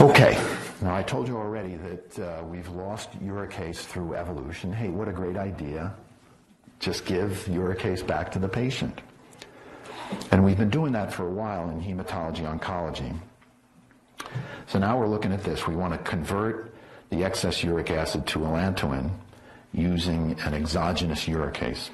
[0.00, 0.36] Okay,
[0.82, 4.72] now I told you already that uh, we've lost uricase through evolution.
[4.72, 5.94] Hey, what a great idea.
[6.80, 9.00] Just give uricase back to the patient.
[10.32, 13.16] And we've been doing that for a while in hematology oncology.
[14.66, 15.66] So now we're looking at this.
[15.66, 16.74] We want to convert
[17.10, 19.10] the excess uric acid to allantoin
[19.72, 21.90] using an exogenous uricase.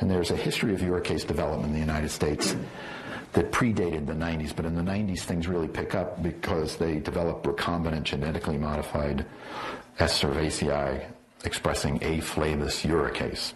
[0.00, 2.56] And there's a history of uricase development in the United States
[3.34, 7.44] that predated the 90s, but in the 90s things really pick up because they develop
[7.44, 9.24] recombinant genetically modified
[9.98, 10.20] S.
[10.22, 11.04] cerevisiae
[11.44, 13.52] expressing A flavus uricase.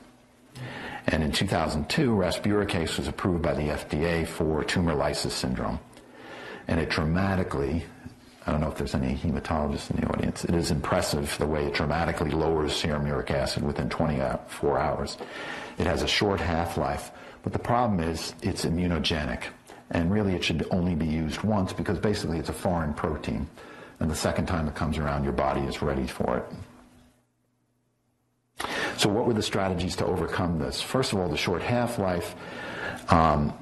[1.06, 5.80] And in 2002, rasburicase was approved by the FDA for tumor lysis syndrome.
[6.68, 7.84] And it dramatically,
[8.46, 11.64] I don't know if there's any hematologists in the audience, it is impressive the way
[11.64, 15.16] it dramatically lowers serum uric acid within 24 hours.
[15.78, 17.10] It has a short half-life,
[17.42, 19.44] but the problem is it's immunogenic.
[19.90, 23.48] And really, it should only be used once because basically it's a foreign protein.
[24.00, 26.44] And the second time it comes around, your body is ready for it.
[28.98, 30.82] So, what were the strategies to overcome this?
[30.82, 32.34] First of all, the short half life,
[33.08, 33.52] um,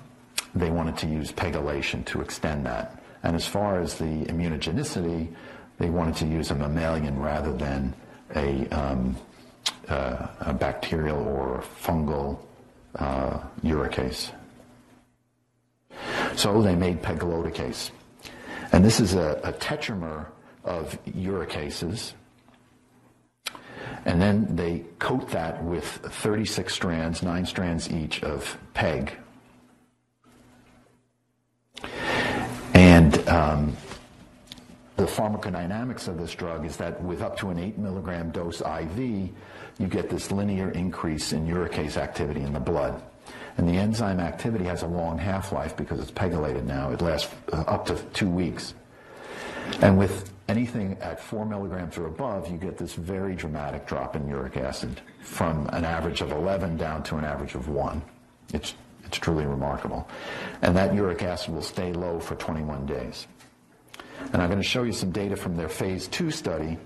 [0.56, 3.02] they wanted to use pegylation to extend that.
[3.22, 5.28] And as far as the immunogenicity,
[5.78, 7.94] they wanted to use a mammalian rather than
[8.34, 9.16] a, um,
[9.88, 12.38] uh, a bacterial or fungal
[12.96, 14.32] uh, uricase.
[16.36, 17.90] So they made pegloticase.
[18.72, 20.26] And this is a, a tetramer
[20.64, 22.14] of uricases.
[24.04, 29.18] And then they coat that with 36 strands, nine strands each of PEG.
[32.76, 33.74] And um,
[34.96, 38.98] the pharmacodynamics of this drug is that with up to an 8 milligram dose IV,
[38.98, 43.02] you get this linear increase in uricase activity in the blood.
[43.56, 46.90] And the enzyme activity has a long half-life because it's pegylated now.
[46.90, 48.74] It lasts uh, up to two weeks.
[49.80, 54.28] And with anything at four milligrams or above, you get this very dramatic drop in
[54.28, 58.02] uric acid from an average of 11 down to an average of one.
[58.52, 58.74] It's,
[59.06, 60.08] it's truly remarkable.
[60.62, 63.26] And that uric acid will stay low for 21 days.
[64.32, 66.78] And I'm going to show you some data from their phase two study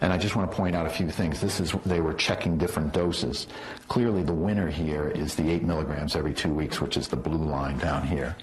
[0.00, 1.40] and I just want to point out a few things.
[1.40, 3.48] This is, they were checking different doses.
[3.88, 7.44] Clearly the winner here is the 8 milligrams every two weeks, which is the blue
[7.44, 8.36] line down here.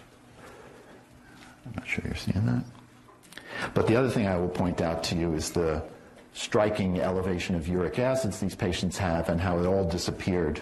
[1.66, 2.64] I'm not sure you're seeing that.
[3.74, 5.82] But the other thing I will point out to you is the
[6.34, 10.60] striking elevation of uric acids these patients have and how it all disappeared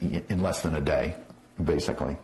[0.00, 1.14] in less than a day,
[1.64, 2.16] basically.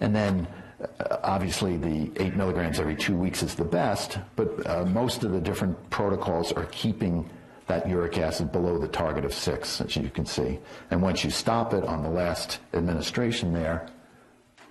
[0.00, 0.46] And then
[0.80, 5.32] uh, obviously, the eight milligrams every two weeks is the best, but uh, most of
[5.32, 7.28] the different protocols are keeping
[7.66, 10.58] that uric acid below the target of six, as you can see.
[10.90, 13.86] And once you stop it on the last administration there,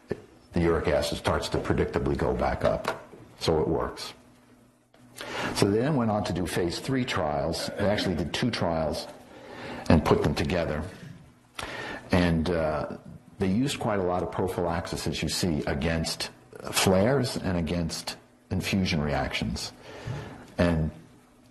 [0.09, 0.17] it,
[0.53, 3.03] the uric acid starts to predictably go back up.
[3.39, 4.13] So it works.
[5.55, 7.69] So they then went on to do phase three trials.
[7.77, 9.07] They actually did two trials
[9.89, 10.83] and put them together.
[12.11, 12.97] And uh,
[13.39, 16.29] they used quite a lot of prophylaxis, as you see, against
[16.71, 18.17] flares and against
[18.49, 19.71] infusion reactions.
[20.57, 20.89] And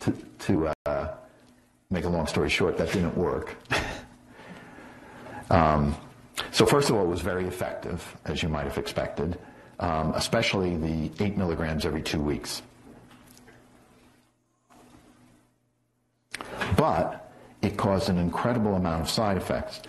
[0.00, 1.14] to, to uh,
[1.90, 3.57] make a long story short, that didn't work.
[5.50, 5.96] um,
[6.50, 9.38] so first of all, it was very effective, as you might have expected,
[9.78, 12.62] um, especially the 8 milligrams every two weeks.
[16.76, 17.26] But
[17.62, 19.80] it caused an incredible amount of side effects.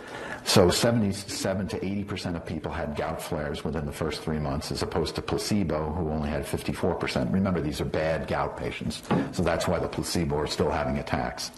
[0.43, 4.81] So 77 to 80% of people had gout flares within the first three months, as
[4.81, 7.33] opposed to placebo, who only had 54%.
[7.33, 9.03] Remember, these are bad gout patients,
[9.33, 11.51] so that's why the placebo are still having attacks.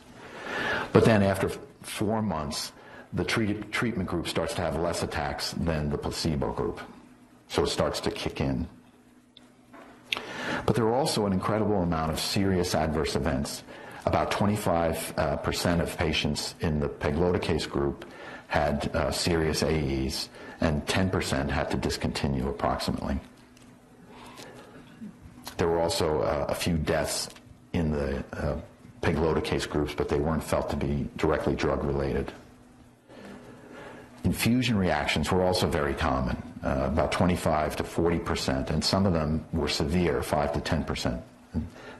[0.91, 1.49] But then after
[1.82, 2.72] four months,
[3.14, 6.80] the treated, treatment group starts to have less attacks than the placebo group.
[7.47, 8.68] So it starts to kick in.
[10.66, 13.64] But there are also an incredible amount of serious adverse events.
[14.10, 18.05] About 25% of patients in the pegloticase group
[18.47, 20.30] had uh, serious AEs,
[20.62, 23.20] and 10% had to discontinue approximately.
[25.57, 27.30] There were also uh, a few deaths
[27.74, 28.57] in the uh,
[29.03, 32.34] pegloticase groups, but they weren't felt to be directly drug related.
[34.24, 39.14] Infusion reactions were also very common, uh, about 25 to 40 percent, and some of
[39.14, 41.22] them were severe, 5 to 10 percent.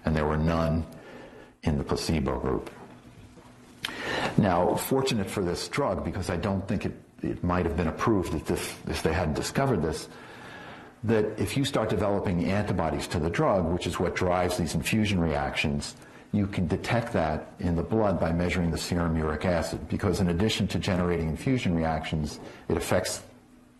[0.06, 0.88] And there were none
[1.64, 2.70] in the placebo group.
[4.38, 8.34] Now, fortunate for this drug, because I don't think it, it might have been approved
[8.34, 10.08] if, this, if they hadn't discovered this,
[11.04, 15.20] that if you start developing antibodies to the drug, which is what drives these infusion
[15.20, 15.96] reactions,
[16.32, 20.30] you can detect that in the blood by measuring the serum uric acid because in
[20.30, 23.24] addition to generating infusion reactions, it affects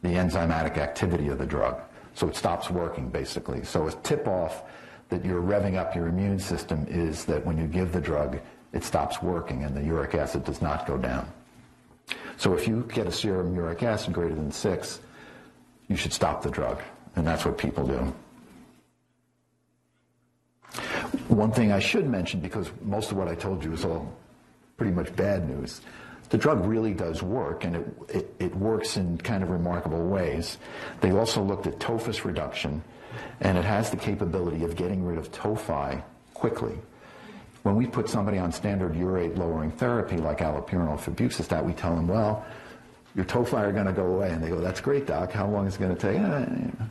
[0.02, 1.80] the enzymatic activity of the drug.
[2.16, 3.64] So it stops working basically.
[3.64, 4.64] So a tip off
[5.10, 8.40] that you're revving up your immune system is that when you give the drug,
[8.74, 11.28] it stops working and the uric acid does not go down.
[12.38, 15.00] So if you get a serum uric acid greater than six,
[15.88, 16.82] you should stop the drug.
[17.16, 18.14] And that's what people do.
[21.28, 24.14] One thing I should mention, because most of what I told you is all
[24.78, 25.82] pretty much bad news,
[26.30, 30.58] the drug really does work, and it, it, it, works in kind of remarkable ways.
[31.02, 32.84] They also looked at tophus reduction,
[33.42, 36.02] and it has the capability of getting rid of tophi
[36.34, 36.78] quickly.
[37.64, 42.08] When we put somebody on standard urate lowering therapy like allopurinol febuxostat, we tell them,
[42.08, 42.46] well,
[43.16, 44.32] your tophi are going to go away.
[44.32, 45.32] And they go, that's great, doc.
[45.32, 46.18] How long is it going to take?
[46.18, 46.86] Eh,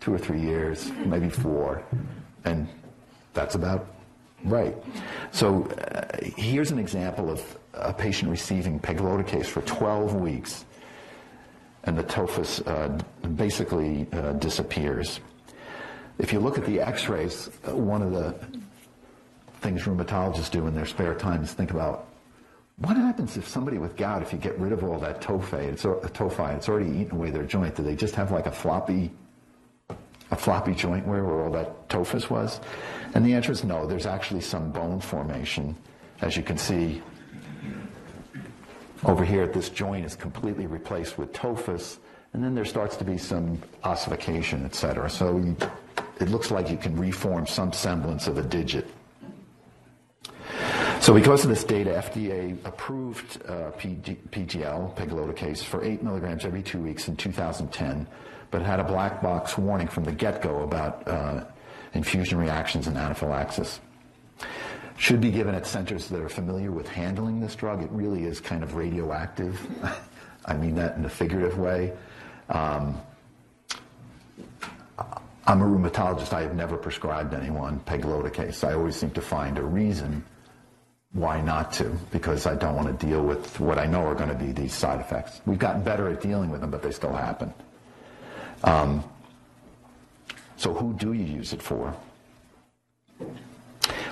[0.00, 1.82] two or three years, maybe four.
[2.44, 2.68] And
[3.32, 3.86] that's about
[4.44, 4.76] right.
[5.32, 10.64] So uh, here's an example of a patient receiving pegloticase for 12 weeks,
[11.84, 12.98] and the tophus uh,
[13.34, 15.20] basically uh, disappears.
[16.18, 18.34] If you look at the x-rays, uh, one of the
[19.60, 22.08] things rheumatologists do in their spare time is think about
[22.76, 25.84] what happens if somebody with gout, if you get rid of all that tophi, it's,
[25.84, 29.10] tophi, it's already eaten away their joint, do they just have like a floppy
[30.30, 32.60] a floppy joint where, where all that tophus was?
[33.14, 33.86] And the answer is no.
[33.86, 35.76] There's actually some bone formation.
[36.22, 37.02] As you can see
[39.04, 42.00] over here, this joint is completely replaced with tophus,
[42.32, 45.08] and then there starts to be some ossification, et cetera.
[45.10, 45.56] So you,
[46.20, 48.86] it looks like you can reform some semblance of a digit.
[51.00, 56.62] So because of this data, FDA approved uh, PG, PGL, pegloticase, for 8 milligrams every
[56.62, 58.06] two weeks in 2010
[58.54, 61.42] but had a black box warning from the get-go about uh,
[61.94, 63.80] infusion reactions and anaphylaxis.
[64.96, 67.82] Should be given at centers that are familiar with handling this drug.
[67.82, 69.60] It really is kind of radioactive.
[70.46, 71.94] I mean that in a figurative way.
[72.48, 73.02] Um,
[75.46, 76.32] I'm a rheumatologist.
[76.32, 78.66] I have never prescribed anyone pegloticase.
[78.66, 80.24] I always seem to find a reason
[81.12, 84.30] why not to, because I don't want to deal with what I know are going
[84.30, 85.40] to be these side effects.
[85.46, 87.52] We've gotten better at dealing with them, but they still happen.
[88.64, 89.04] Um,
[90.56, 91.94] so who do you use it for?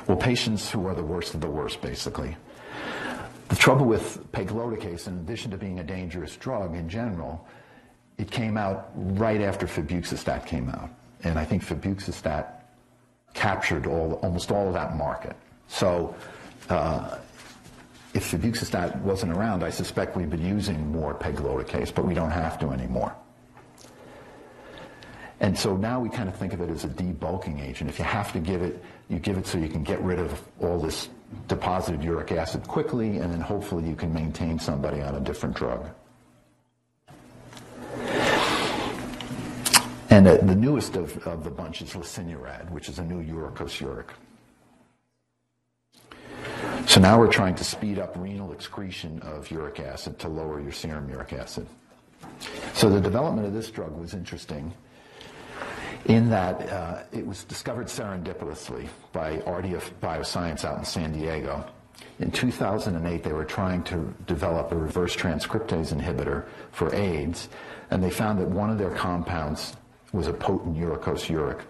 [0.07, 2.37] Well, patients who are the worst of the worst, basically.
[3.49, 7.47] The trouble with pegloticase, in addition to being a dangerous drug in general,
[8.19, 10.91] it came out right after febuxostat came out.
[11.25, 12.47] And I think febuxostat
[13.35, 15.37] captured all, almost all of that market.
[15.69, 16.15] So
[16.69, 17.19] uh,
[18.15, 22.59] if febuxostat wasn't around, I suspect we'd be using more pegloticase, but we don't have
[22.61, 23.15] to anymore.
[25.41, 27.91] And so now we kind of think of it as a debulking agent.
[27.91, 30.41] If you have to give it, you give it so you can get rid of
[30.61, 31.09] all this
[31.49, 35.89] deposited uric acid quickly, and then hopefully you can maintain somebody on a different drug.
[40.13, 44.11] And uh, the newest of, of, the bunch is lesinurad, which is a new uricosuric.
[46.87, 50.71] So now we're trying to speed up renal excretion of uric acid to lower your
[50.71, 51.67] serum uric acid.
[52.75, 54.75] So the development of this drug was interesting
[56.05, 61.65] in that uh, it was discovered serendipitously by Ardea Bioscience out in San Diego.
[62.19, 67.49] In 2008, they were trying to develop a reverse transcriptase inhibitor for AIDS,
[67.91, 69.75] and they found that one of their compounds
[70.13, 71.63] was a potent uricosuric.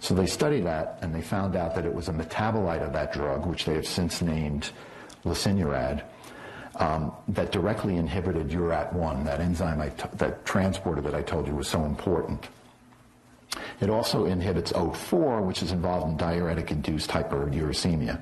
[0.00, 3.12] So they studied that, and they found out that it was a metabolite of that
[3.12, 4.70] drug, which they have since named
[5.24, 6.02] lesinurad.
[6.76, 9.78] um, that directly inhibited URAT1, that enzyme,
[10.14, 12.48] that transporter that I told you was so important.
[13.80, 18.20] It also inhibits OAT4, which is involved in diuretic-induced hyperuricemia.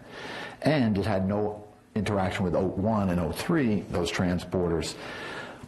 [0.63, 1.65] And it had no
[1.95, 4.95] interaction with OAT1 and OAT3, those transporters,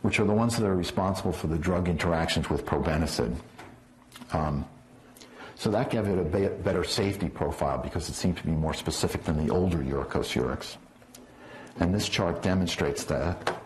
[0.02, 3.34] which are the ones that are responsible for the drug interactions with probenecid.
[4.33, 4.64] Um,
[5.57, 9.25] so that gave it a better safety profile because it seemed to be more specific
[9.25, 10.77] than the older uricosurics.
[11.79, 13.57] And this chart demonstrates that.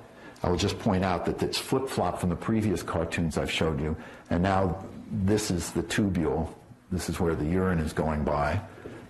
[0.42, 3.96] I will just point out that it's flip-flop from the previous cartoons I've showed you,
[4.30, 6.48] and now this is the tubule.
[6.92, 8.60] This is where the urine is going by,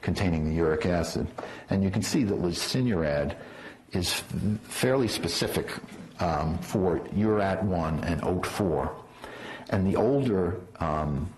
[0.01, 1.29] containing the uric acid.
[1.71, 3.37] And you can see that lesinurad
[3.93, 4.13] is
[4.65, 5.71] fairly specific
[6.21, 8.91] um, for URAT1 and OAT4.
[9.71, 11.33] And the older um,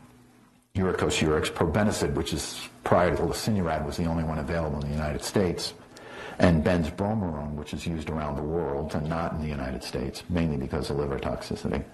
[0.75, 5.23] uricosurics, probenecid, which is prior to lesinurad, was the only one available in the United
[5.23, 5.75] States,
[6.39, 10.57] and benzbromarone, which is used around the world and not in the United States, mainly
[10.57, 11.85] because of liver toxicity.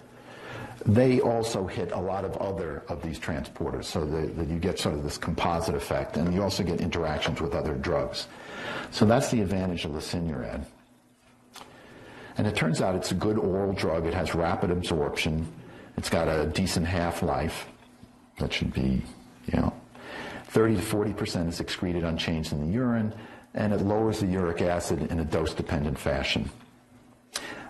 [0.85, 4.95] They also hit a lot of other of these transporters, so that, you get sort
[4.95, 8.29] of this composite effect, and you also get interactions with other drugs.
[8.91, 10.64] So that's the advantage of lesinurad.
[12.39, 14.07] And it turns out it's a good oral drug.
[14.07, 15.51] It has rapid absorption.
[15.97, 17.66] It's got a decent half-life.
[18.39, 19.03] That should be,
[19.47, 19.72] you know,
[20.49, 23.12] 30 to 40 percent is excreted unchanged in the urine,
[23.55, 26.51] and it lowers the uric acid in a dose-dependent fashion.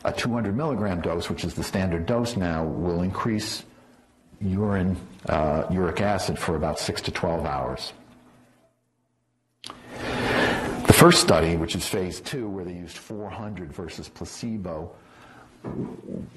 [0.05, 3.64] A 200 milligram dose, which is the standard dose now, will increase
[4.41, 4.97] urine
[5.29, 7.93] uh, uric acid for about 6 to 12 hours.
[10.87, 14.93] The first study, which is phase two, where they used 400 versus placebo,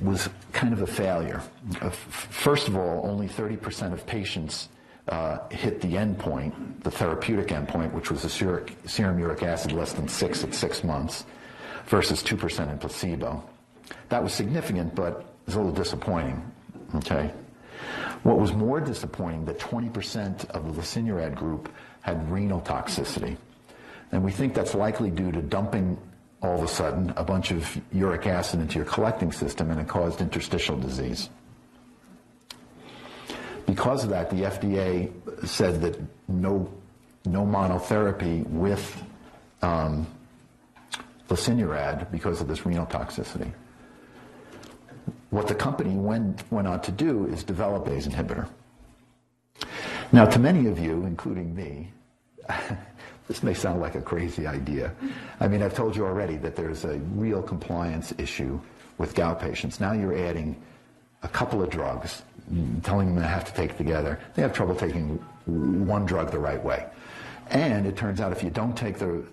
[0.02, 1.42] was kind of a failure.
[1.82, 4.70] Uh, first of all, only 30% of patients
[5.10, 10.08] uh, hit the endpoint, the therapeutic endpoint, which was a serum uric acid less than
[10.08, 11.26] six at six months,
[11.88, 13.44] versus 2% in placebo.
[14.10, 16.52] That was significant, but it was a little disappointing.
[16.96, 17.32] Okay.
[18.24, 21.72] What was more disappointing, that 20% of the lesinurad group
[22.02, 23.38] had renal toxicity.
[24.12, 25.98] And we think that's likely due to dumping
[26.42, 29.88] all of a sudden a bunch of uric acid into your collecting system and it
[29.88, 31.30] caused interstitial disease.
[33.66, 35.12] Because of that, the FDA
[35.48, 36.72] said that no,
[37.26, 39.04] no monotherapy with
[39.62, 40.08] um,
[41.28, 43.52] lesinurad because of this renal toxicity.
[45.30, 48.48] What the company went, went on to do is develop ACE inhibitor.
[50.12, 51.92] Now, to many of you, including me,
[53.30, 54.92] this may sound like a crazy idea.
[55.40, 58.60] I mean, I've told you already that there's a real compliance issue
[58.98, 59.80] with gout patients.
[59.80, 60.60] Now you're adding
[61.22, 62.24] a couple of drugs,
[62.82, 64.20] telling them they have to take together.
[64.34, 66.88] They have trouble taking one drug the right way.
[67.52, 69.24] And it turns out if you don't take the,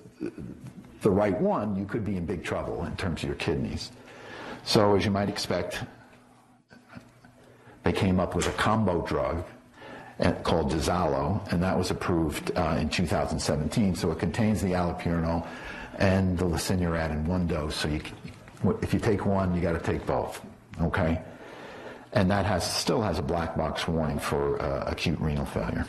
[1.01, 3.93] the right one, you could be in big trouble in terms of your kidneys.
[4.63, 5.81] So, as you might expect,
[7.83, 9.43] they came up with a combo drug
[10.19, 13.95] called Duzallo, and that was approved uh, in 2017.
[13.95, 15.47] So it contains the allopurinol
[15.99, 17.77] and the lesinurad in one dose.
[17.77, 18.01] So you,
[18.83, 20.41] if you take one, you got to take both.
[20.81, 21.21] Okay,
[22.13, 25.87] and that has still has a black box warning for uh, acute renal failure.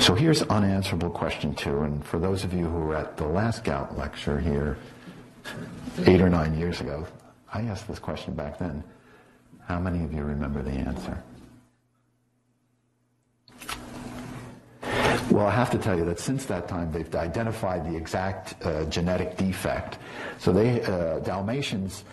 [0.00, 3.62] So here's unanswerable question two, and for those of you who were at the last
[3.62, 4.76] gout lecture here,
[6.06, 7.06] eight or nine years ago,
[7.52, 8.82] I asked this question back then.
[9.66, 11.22] How many of you remember the answer?
[15.30, 18.84] Well, I have to tell you that since that time, they've identified the exact uh,
[18.86, 19.98] genetic defect.
[20.38, 22.04] So they, uh, Dalmatians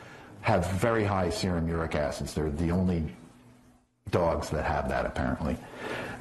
[0.41, 2.35] have very high serum uric acids.
[2.35, 3.11] They're the only
[4.11, 5.57] dogs that have that, apparently.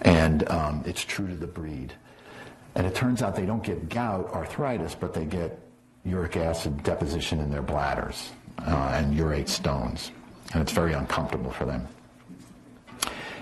[0.02, 1.92] And um, it's true to the breed.
[2.74, 5.58] And it turns out they don't get gout arthritis, but they get
[6.06, 8.30] uric acid deposition in their bladders
[8.66, 10.12] uh, and urate stones.
[10.52, 11.88] And it's very uncomfortable for them.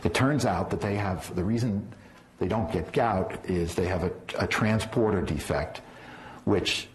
[0.03, 1.87] It turns out that they have, the reason
[2.39, 5.81] they don't get gout is they have a, a transporter defect
[6.45, 6.89] which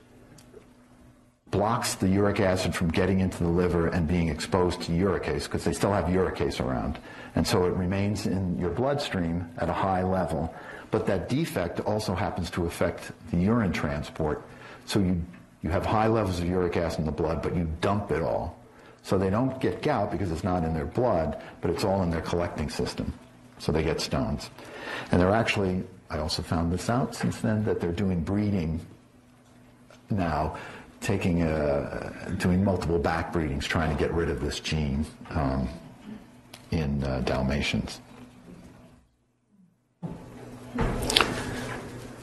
[1.50, 5.64] blocks the uric acid from getting into the liver and being exposed to uricase because
[5.64, 7.00] they still have uricase around.
[7.36, 10.54] And so it remains in your bloodstream at a high level.
[10.92, 14.44] But that defect also happens to affect the urine transport.
[14.86, 15.22] So you
[15.62, 18.58] you have high levels of uric acid in the blood, but you dump it all.
[19.04, 22.10] So they don't get gout because it's not in their blood, but it's all in
[22.10, 23.14] their collecting system.
[23.58, 24.50] So they get stones.
[25.12, 28.80] And they're actually, I also found this out since then, that they're doing breeding
[30.10, 30.58] now,
[31.02, 35.68] taking, uh, doing multiple back breedings, trying to get rid of this gene um,
[36.72, 38.00] in uh, Dalmatians.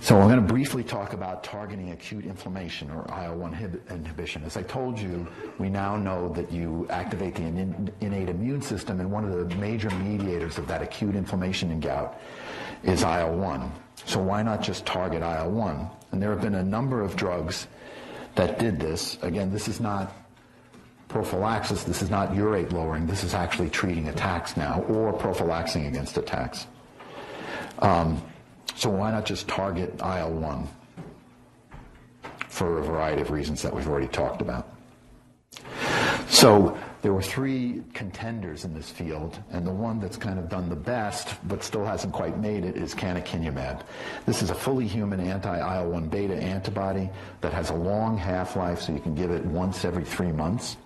[0.06, 4.44] So I'm going to briefly talk about targeting acute inflammation or IL-1 inhibition.
[4.44, 5.26] As I told you,
[5.58, 9.90] we now know that you activate the innate immune system, and one of the major
[9.90, 12.20] mediators of that acute inflammation in gout
[12.84, 13.68] is IL-1.
[14.04, 15.90] So why not just target IL-1?
[16.12, 17.66] And there have been a number of drugs
[18.36, 19.18] that did this.
[19.22, 20.12] Again, this is not
[21.08, 21.82] prophylaxis.
[21.82, 23.08] This is not urate lowering.
[23.08, 26.68] This is actually treating attacks now or prophylaxing against attacks.
[27.80, 28.22] Um,
[28.74, 30.66] so why not just target IL-1
[32.48, 34.68] for a variety of reasons that we've already talked about?
[36.28, 40.68] So there were three contenders in this field, and the one that's kind of done
[40.68, 43.82] the best but still hasn't quite made it is canakinumab.
[44.26, 47.08] This is a fully human anti-IL-1 beta antibody
[47.42, 50.76] that has a long half-life, so you can give it once every three months.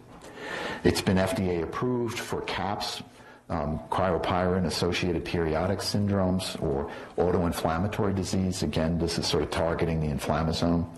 [0.85, 3.03] It's been FDA approved for CAPS,
[3.51, 8.63] um, cryopyrin-associated periodic syndromes, or autoinflammatory disease.
[8.63, 10.89] Again, this is sort of targeting the inflammasome.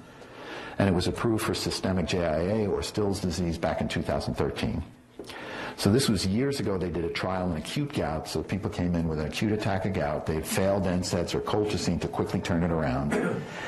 [0.79, 4.83] And it was approved for systemic JIA, or Still's disease, back in 2013.
[5.77, 6.77] So this was years ago.
[6.77, 8.29] They did a trial in acute gout.
[8.29, 10.27] So people came in with an acute attack of gout.
[10.27, 13.15] They failed NSAIDs or colchicine to quickly turn it around.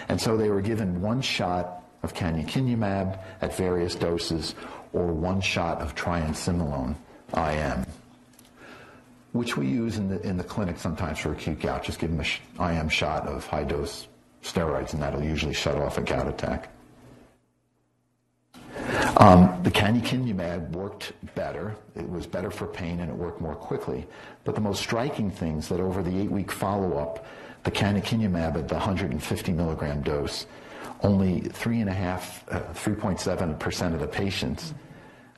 [0.09, 4.55] And so they were given one shot of canakinumab at various doses
[4.93, 6.95] or one shot of triamcinolone
[7.37, 7.87] IM,
[9.35, 11.83] which we use in the, in the clinic sometimes for acute gout.
[11.83, 12.25] Just give them
[12.61, 14.07] an IM shot of high dose
[14.45, 16.71] steroids, and that'll usually shut off a gout attack.
[19.17, 21.75] Um, the canakinumab worked better.
[21.97, 24.07] It was better for pain and it worked more quickly.
[24.45, 27.27] But the most striking things that over the eight-week follow-up,
[27.65, 30.47] the canakinumab at the 150 milligram dose,
[31.03, 34.75] only three and a half, uh, 3.7 percent of the patients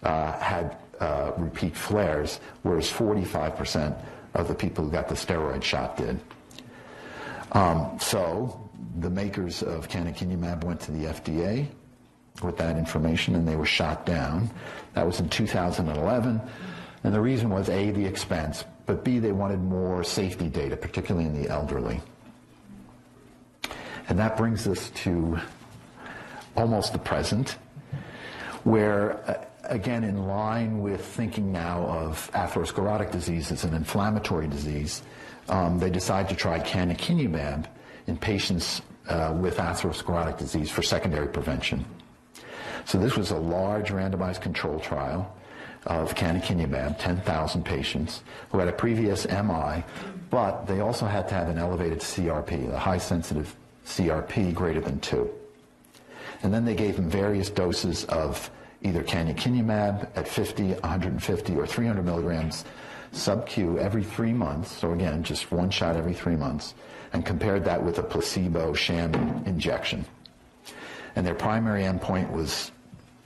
[0.03, 3.97] uh, had uh, repeat flares, whereas 45%
[4.35, 6.21] of the people who got the steroid shot did.
[7.53, 8.69] Um, so
[8.99, 11.67] the makers of canakinumab went to the FDA
[12.43, 14.51] with that information and they were shot down.
[14.95, 16.41] That was in 2011.
[17.05, 21.27] And the reason was A, the expense, but B, they wanted more safety data, particularly
[21.27, 22.01] in the elderly.
[24.09, 25.39] And that brings us to
[26.57, 27.57] almost the present,
[28.65, 35.03] where uh, again, in line with thinking now of atherosclerotic disease as an inflammatory disease,
[35.49, 37.67] um, they decided to try canakinumab
[38.07, 41.85] in patients uh, with atherosclerotic disease for secondary prevention.
[42.85, 45.35] So this was a large randomized control trial
[45.87, 49.85] of canakinumab, 10,000 patients who had a previous MI,
[50.31, 53.55] but they also had to have an elevated CRP, a high sensitive
[53.85, 55.31] CRP greater than 2.
[56.43, 58.51] And then they gave them various doses of
[58.83, 62.65] either canakinumab at 50, 150, or 300 milligrams
[63.13, 64.71] sub-Q every three months.
[64.71, 66.75] So again, just one shot every three months,
[67.13, 69.15] and compared that with a placebo sham
[69.47, 70.05] injection.
[71.15, 72.71] And their primary endpoint was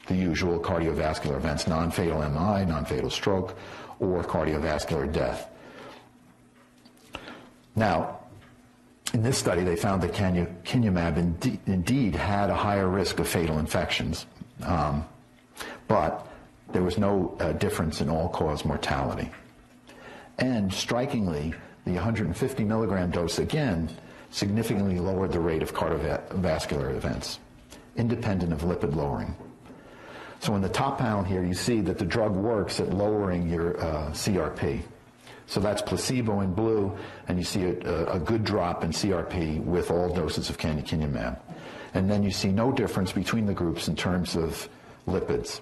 [0.06, 3.56] the usual cardiovascular events, non-fatal MI, non-fatal stroke,
[3.98, 5.48] or cardiovascular death.
[7.76, 8.20] Now,
[9.12, 11.16] in this study, they found that canakinumab
[11.66, 14.26] indeed had a higher risk of fatal infections.
[14.62, 15.04] Um,
[15.90, 16.24] but
[16.72, 19.28] there was no uh, difference in all-cause mortality.
[20.38, 21.52] And strikingly,
[21.84, 23.90] the 150 milligram dose again
[24.30, 27.40] significantly lowered the rate of cardiovascular events,
[27.96, 29.34] independent of lipid lowering.
[30.38, 33.76] So in the top panel here, you see that the drug works at lowering your
[33.80, 34.82] uh, CRP.
[35.48, 39.90] So that's placebo in blue, and you see a, a, good drop in CRP with
[39.90, 41.40] all doses of canakinumab.
[41.94, 44.68] And then you see no difference between the groups in terms of
[45.08, 45.60] lipids.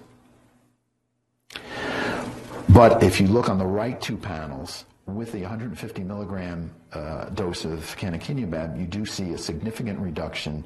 [2.73, 7.65] But if you look on the right two panels, with the 150 milligram uh, dose
[7.65, 10.63] of canakinumab, you do see a significant reduction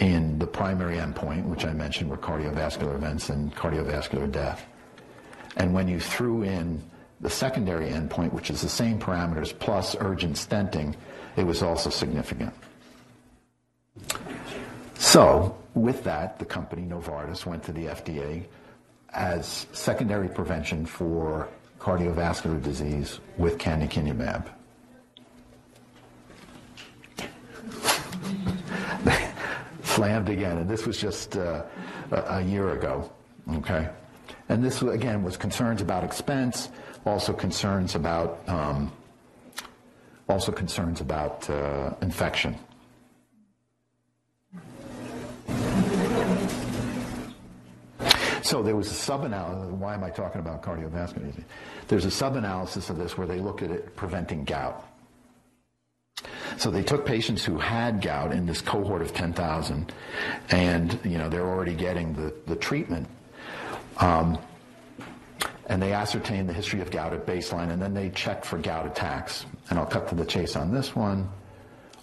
[0.00, 4.66] in the primary endpoint, which I mentioned were cardiovascular events and cardiovascular death.
[5.56, 6.82] And when you threw in
[7.20, 10.94] the secondary endpoint, which is the same parameters plus urgent stenting,
[11.36, 12.52] it was also significant.
[14.94, 18.44] So, with that, the company Novartis went to the FDA
[19.12, 21.48] as secondary prevention for
[21.78, 24.46] cardiovascular disease with canakinumab.
[29.82, 31.62] Slammed again, and this was just uh,
[32.12, 33.10] a year ago,
[33.54, 33.88] okay?
[34.48, 36.68] And this, again, was concerns about expense,
[37.06, 38.92] also concerns about, um,
[40.28, 42.56] also concerns about uh, infection.
[48.50, 49.70] So there was a sub-analysis.
[49.74, 51.44] Why am I talking about cardiovascular disease?
[51.86, 54.84] There's a sub-analysis of this where they looked at it preventing gout.
[56.56, 59.92] So they took patients who had gout in this cohort of 10,000,
[60.50, 63.06] and you know they're already getting the, the treatment.
[63.98, 64.36] Um,
[65.68, 68.84] and they ascertained the history of gout at baseline, and then they checked for gout
[68.84, 69.46] attacks.
[69.68, 71.28] And I'll cut to the chase on this one.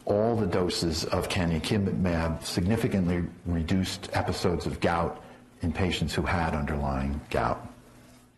[0.05, 5.21] All the doses of canakinumab significantly reduced episodes of gout
[5.61, 7.67] in patients who had underlying gout.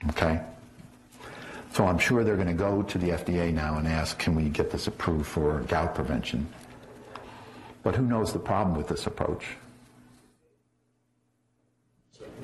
[0.10, 0.42] Okay?
[1.72, 4.50] So I'm sure they're going to go to the FDA now and ask, can we
[4.50, 6.48] get this approved for gout prevention?
[7.84, 9.46] But who knows the problem with this approach?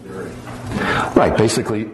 [0.05, 1.89] Right, basically,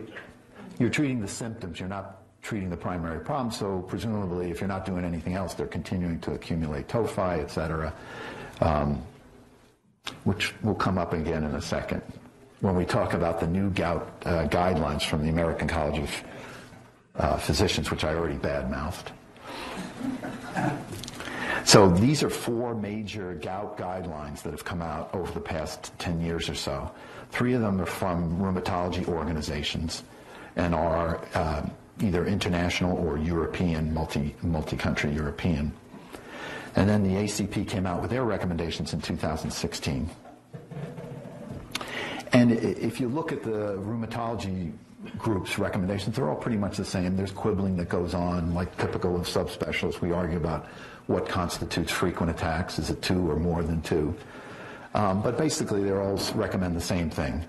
[0.79, 4.85] you're treating the symptoms, you're not treating the primary problem, so presumably if you're not
[4.85, 7.93] doing anything else, they're continuing to accumulate tophi, et cetera,
[8.59, 9.01] um,
[10.23, 12.01] which will come up again in a second
[12.61, 16.23] when we talk about the new gout uh, guidelines from the American College of
[17.15, 19.11] uh, Physicians, which I already badmouthed.
[21.65, 26.21] So these are four major gout guidelines that have come out over the past 10
[26.21, 26.91] years or so.
[27.31, 30.03] Three of them are from rheumatology organizations
[30.55, 31.65] and are uh,
[32.01, 35.71] either international or European, multi, multi-country European.
[36.75, 40.09] And then the ACP came out with their recommendations in 2016.
[42.33, 44.71] And if you look at the rheumatology
[45.17, 47.17] group's recommendations, they're all pretty much the same.
[47.17, 49.99] There's quibbling that goes on, like typical of subspecialists.
[49.99, 50.67] We argue about
[51.07, 52.79] what constitutes frequent attacks.
[52.79, 54.15] Is it two or more than two?
[54.93, 57.45] Um, but basically, they all recommend the same thing.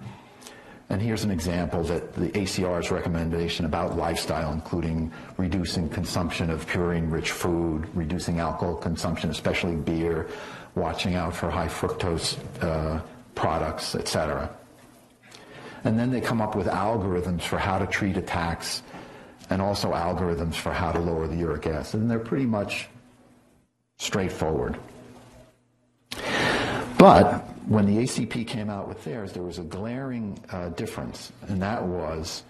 [0.89, 7.31] And here's an example that the ACR's recommendation about lifestyle, including reducing consumption of purine-rich
[7.31, 10.29] food, reducing alcohol consumption, especially beer,
[10.75, 13.01] watching out for high fructose uh,
[13.35, 14.51] products, etc.
[15.85, 18.83] And then they come up with algorithms for how to treat attacks
[19.51, 22.01] and also algorithms for how to lower the uric acid.
[22.01, 22.89] And they're pretty much
[23.99, 24.79] straightforward.
[26.99, 31.61] But when the ACP came out with theirs, there was a glaring uh, difference, and
[31.63, 32.45] that was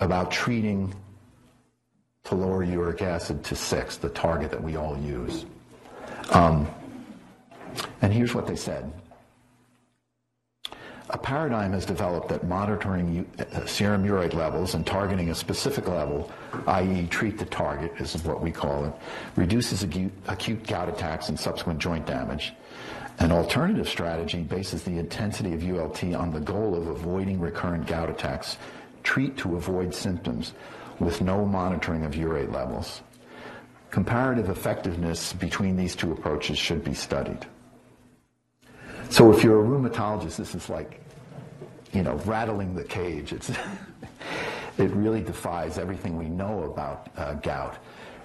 [0.00, 0.94] about treating
[2.24, 5.46] to lower uric acid to six, the target that we all use.
[6.30, 6.68] Um,
[8.02, 8.90] and here's what they said
[11.10, 16.30] a paradigm has developed that monitoring uh, serum urate levels and targeting a specific level,
[16.66, 18.92] i.e., treat the target is what we call it,
[19.34, 22.52] reduces acute, acute gout attacks and subsequent joint damage.
[23.20, 28.10] An alternative strategy bases the intensity of ULT on the goal of avoiding recurrent gout
[28.10, 28.58] attacks.
[29.02, 30.52] Treat to avoid symptoms
[31.00, 33.00] with no monitoring of urate levels.
[33.90, 37.46] Comparative effectiveness between these two approaches should be studied.
[39.10, 41.00] So if you're a rheumatologist, this is like,
[41.92, 43.32] you know, rattling the cage.
[43.32, 43.50] It's,
[44.78, 47.78] it really defies everything we know about uh, gout.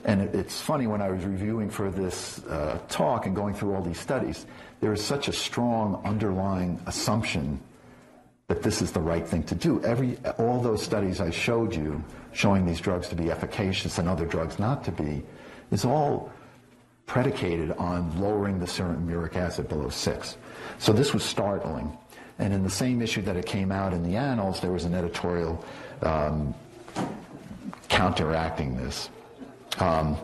[0.06, 3.74] And it, it's funny when I was reviewing for this uh, talk and going through
[3.74, 4.46] all these studies,
[4.82, 7.62] there is such a strong underlying assumption
[8.48, 9.82] that this is the right thing to do.
[9.84, 12.04] Every, all those studies I showed you
[12.34, 15.24] showing these drugs to be efficacious and other drugs not to be
[15.72, 16.32] is all
[17.14, 20.36] predicated on lowering the serum uric acid below six.
[20.80, 21.96] So this was startling.
[22.40, 24.96] And in the same issue that it came out in the annals, there was an
[24.96, 25.64] editorial
[26.02, 26.56] um,
[27.88, 29.12] counteracting this.
[29.78, 30.18] Um,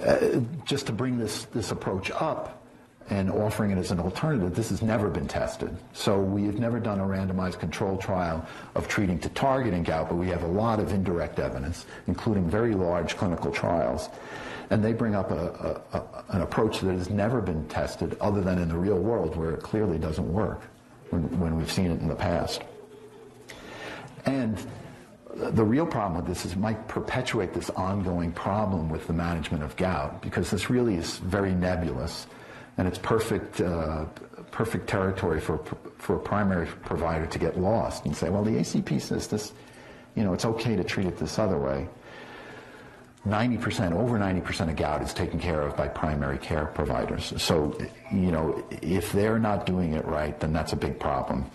[0.00, 2.62] uh, just to bring this, this approach up
[3.10, 5.76] and offering it as an alternative, this has never been tested.
[5.92, 8.46] So we have never done a randomized control trial
[8.76, 12.48] of treating to target in gout, but we have a lot of indirect evidence, including
[12.48, 14.08] very large clinical trials.
[14.70, 18.40] And they bring up a, a, a, an approach that has never been tested other
[18.40, 20.62] than in the real world where it clearly doesn't work
[21.10, 22.62] when, when we've seen it in the past.
[24.24, 24.58] And
[25.36, 29.62] the real problem with this is it might perpetuate this ongoing problem with the management
[29.62, 32.26] of gout because this really is very nebulous
[32.78, 34.04] and it's perfect, uh,
[34.50, 35.58] perfect territory for,
[35.98, 39.52] for a primary provider to get lost and say, well, the ACP says this,
[40.14, 41.88] you know, it's okay to treat it this other way.
[43.26, 47.32] 90%, over 90% of gout is taken care of by primary care providers.
[47.42, 47.76] So,
[48.12, 51.50] you know, if they're not doing it right, then that's a big problem.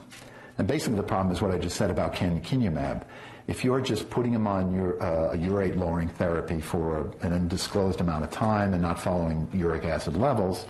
[0.58, 3.04] And basically the problem is what I just said about canakinumab.
[3.48, 8.02] If you're just putting them on your, uh, a urate lowering therapy for an undisclosed
[8.02, 10.66] amount of time and not following uric acid levels,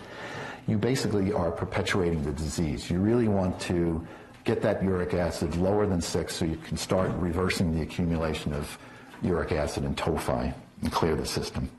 [0.68, 2.92] you basically are perpetuating the disease.
[2.92, 4.06] You really want to
[4.44, 8.78] get that uric acid lower than six so you can start reversing the accumulation of
[9.24, 11.70] uric acid and tophi and clear the system.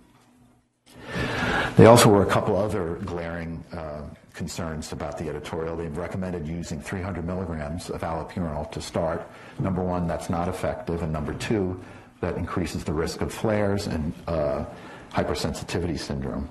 [1.76, 4.03] They also were a couple other glaring uh,
[4.34, 5.76] concerns about the editorial.
[5.76, 9.28] They recommended using 300 milligrams of allopurinol to start.
[9.59, 11.80] Number one, that's not effective, and number two,
[12.20, 14.64] that increases the risk of flares and uh,
[15.12, 16.48] hypersensitivity syndrome.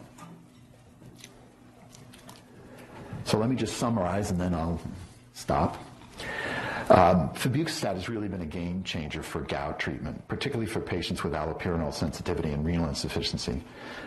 [3.24, 4.82] So let me just summarize, and then I'll
[5.34, 5.78] stop.
[6.90, 11.34] Um, Febuxostat has really been a game changer for gout treatment, particularly for patients with
[11.34, 13.64] allopurinol sensitivity and renal insufficiency.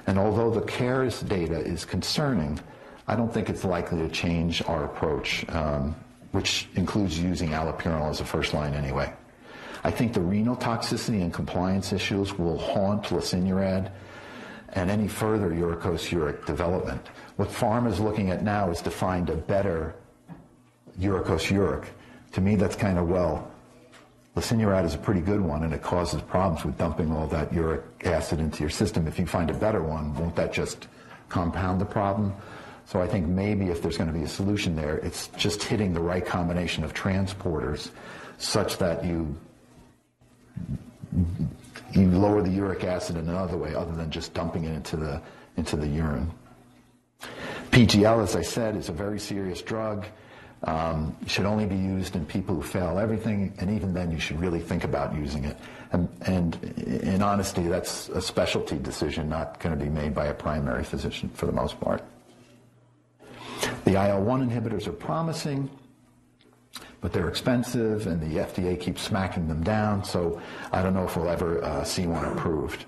[0.06, 2.60] And although the CARES data is concerning,
[3.06, 5.94] I don't think it's likely to change our approach, um,
[6.32, 9.12] which includes using allopurinol as a first line anyway.
[9.84, 13.90] I think the renal toxicity and compliance issues will haunt lesinurad
[14.72, 17.06] and any further uricosuric development.
[17.36, 19.94] What pharma is looking at now is to find a better
[20.98, 21.86] uricosuric.
[22.34, 23.48] To me, that's kind of, well,
[24.36, 27.82] lesinurad is a pretty good one, and it causes problems with dumping all that uric
[28.04, 29.06] acid into your system.
[29.06, 30.88] If you find a better one, won't that just
[31.28, 32.34] compound the problem?
[32.86, 35.94] So I think maybe if there's going to be a solution there, it's just hitting
[35.94, 37.90] the right combination of transporters
[38.38, 39.34] such that you
[41.92, 45.22] you lower the uric acid in another way other than just dumping it into the
[45.56, 46.30] into the urine.
[47.70, 50.06] PGL, as I said, is a very serious drug.
[50.66, 54.40] Um, should only be used in people who fail everything, and even then, you should
[54.40, 55.58] really think about using it.
[55.92, 56.56] And, and
[56.86, 61.28] in honesty, that's a specialty decision, not going to be made by a primary physician
[61.34, 62.02] for the most part.
[63.84, 65.68] The IL-1 inhibitors are promising,
[67.02, 70.02] but they're expensive, and the FDA keeps smacking them down.
[70.02, 70.40] So
[70.72, 72.86] I don't know if we'll ever uh, see one approved.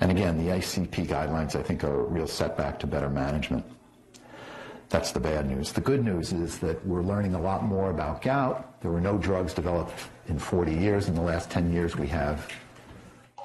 [0.00, 3.64] And again, the ACP guidelines, I think, are a real setback to better management.
[4.90, 5.70] That's the bad news.
[5.72, 8.80] The good news is that we're learning a lot more about gout.
[8.82, 9.94] There were no drugs developed
[10.26, 11.08] in 40 years.
[11.08, 12.50] In the last 10 years, we have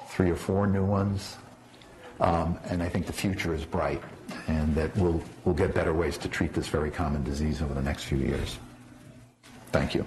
[0.08, 1.36] three or four new ones.
[2.18, 4.02] Um, and I think the future is bright,
[4.48, 7.82] and that we'll, we'll get better ways to treat this very common disease over the
[7.82, 8.58] next few years.
[9.70, 10.04] Thank you.